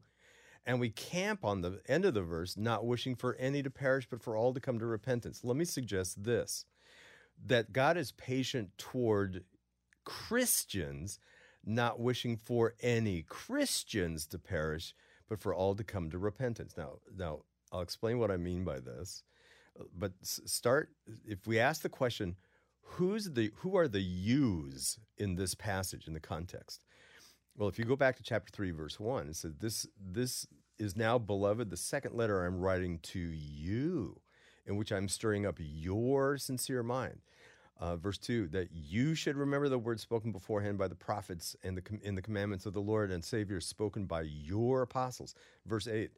[0.66, 4.07] and we camp on the end of the verse, not wishing for any to perish,
[4.09, 5.43] but for all to come to repentance.
[5.43, 6.66] Let me suggest this:
[7.45, 9.43] that God is patient toward
[10.05, 11.20] Christians,
[11.66, 14.95] not wishing for any Christians to perish,
[15.30, 16.76] but for all to come to repentance.
[16.78, 17.39] Now, now
[17.72, 19.24] I'll explain what I mean by this.
[19.97, 20.89] But start
[21.26, 22.36] if we ask the question
[22.82, 26.82] who's the who are the yous in this passage in the context
[27.58, 30.47] well if you go back to chapter 3 verse 1 it says this this
[30.80, 34.20] is now beloved the second letter i'm writing to you
[34.66, 37.20] in which i'm stirring up your sincere mind
[37.80, 41.78] uh, verse 2 that you should remember the words spoken beforehand by the prophets and
[41.78, 45.36] the in the commandments of the lord and savior spoken by your apostles
[45.66, 46.12] verse 8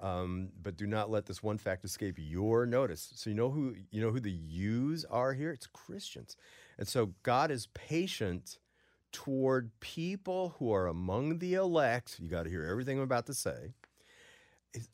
[0.00, 3.12] um, but do not let this one fact escape your notice.
[3.16, 5.52] So you know who you know who the yous are here.
[5.52, 6.36] It's Christians,
[6.78, 8.58] and so God is patient
[9.12, 12.18] toward people who are among the elect.
[12.20, 13.74] You got to hear everything I'm about to say.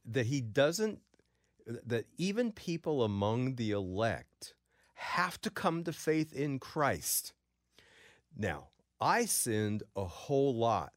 [0.05, 1.01] That He doesn't.
[1.85, 4.55] That even people among the elect
[4.95, 7.33] have to come to faith in Christ.
[8.37, 8.69] Now,
[9.01, 10.93] I sinned a whole lot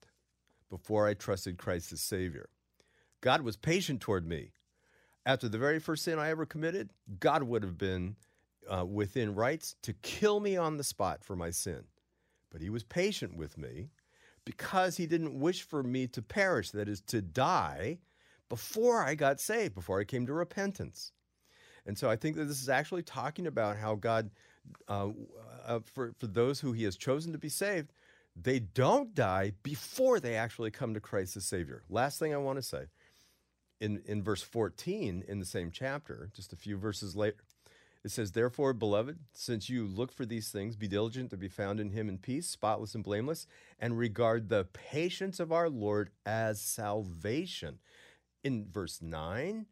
[0.70, 2.50] before I trusted Christ as Savior.
[3.22, 4.52] God was patient toward me.
[5.26, 8.16] After the very first sin I ever committed, God would have been
[8.70, 11.84] uh, within rights to kill me on the spot for my sin.
[12.52, 13.90] But He was patient with me
[14.46, 18.00] because He didn't wish for me to perish, that is, to die,
[18.50, 21.12] before I got saved, before I came to repentance.
[21.86, 24.32] And so I think that this is actually talking about how God,
[24.88, 25.10] uh,
[25.66, 27.92] uh, for, for those who He has chosen to be saved,
[28.36, 31.84] they don't die before they actually come to Christ as Savior.
[31.90, 32.86] Last thing I want to say
[33.80, 37.38] in, in verse 14 in the same chapter, just a few verses later,
[38.04, 41.80] it says, Therefore, beloved, since you look for these things, be diligent to be found
[41.80, 43.46] in him in peace, spotless and blameless,
[43.78, 47.80] and regard the patience of our Lord as salvation.
[48.44, 49.66] In verse 9,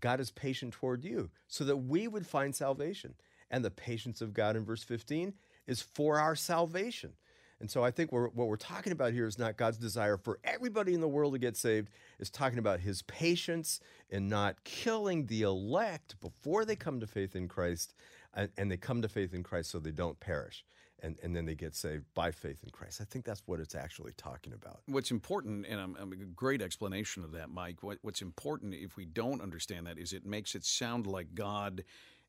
[0.00, 3.14] God is patient toward you so that we would find salvation.
[3.50, 5.34] And the patience of God in verse 15
[5.66, 7.12] is for our salvation.
[7.60, 10.38] And so I think we're, what we're talking about here is not God's desire for
[10.44, 13.80] everybody in the world to get saved, it's talking about his patience
[14.10, 17.94] in not killing the elect before they come to faith in Christ,
[18.34, 20.64] and, and they come to faith in Christ so they don't perish.
[21.02, 23.02] And, and then they get saved by faith in Christ.
[23.02, 24.80] I think that's what it's actually talking about.
[24.86, 27.82] What's important, and I'm, I'm a great explanation of that, Mike.
[27.82, 31.84] What, what's important, if we don't understand that, is it makes it sound like God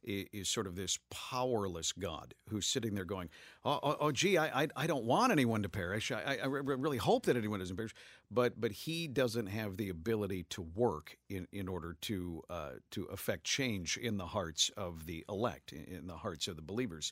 [0.05, 3.29] is sort of this powerless God who's sitting there going,
[3.63, 6.11] "Oh, oh, oh gee, I, I, I, don't want anyone to perish.
[6.11, 7.95] I, I really hope that anyone doesn't perish."
[8.31, 13.05] But but he doesn't have the ability to work in, in order to uh, to
[13.05, 17.11] affect change in the hearts of the elect, in the hearts of the believers.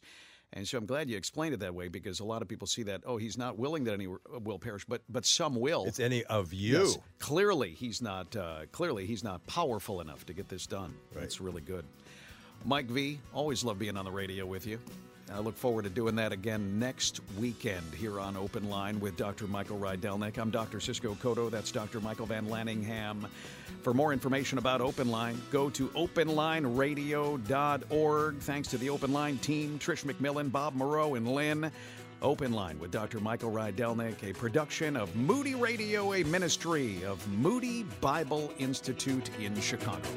[0.56, 2.84] And so I'm glad you explained it that way because a lot of people see
[2.84, 5.86] that oh he's not willing that any will perish, but but some will.
[5.86, 6.80] It's any of you.
[6.80, 8.36] Yes, clearly he's not.
[8.36, 10.94] Uh, clearly he's not powerful enough to get this done.
[11.12, 11.22] Right.
[11.22, 11.86] That's really good.
[12.66, 14.80] Mike V, always love being on the radio with you.
[15.34, 19.48] I look forward to doing that again next weekend here on Open Line with Dr.
[19.48, 20.38] Michael Rydelnik.
[20.38, 20.80] I'm Dr.
[20.80, 21.52] Cisco Cotto.
[21.52, 22.00] That's Dr.
[22.00, 23.28] Michael Vanlaningham.
[23.82, 28.40] For more information about Open Line, go to openlineradio.org.
[28.40, 31.70] Thanks to the Open Line team, Trish McMillan, Bob Moreau, and Lynn.
[32.22, 33.20] Open Line with Dr.
[33.20, 40.08] Michael Rydelnik, a production of Moody Radio, a ministry of Moody Bible Institute in Chicago.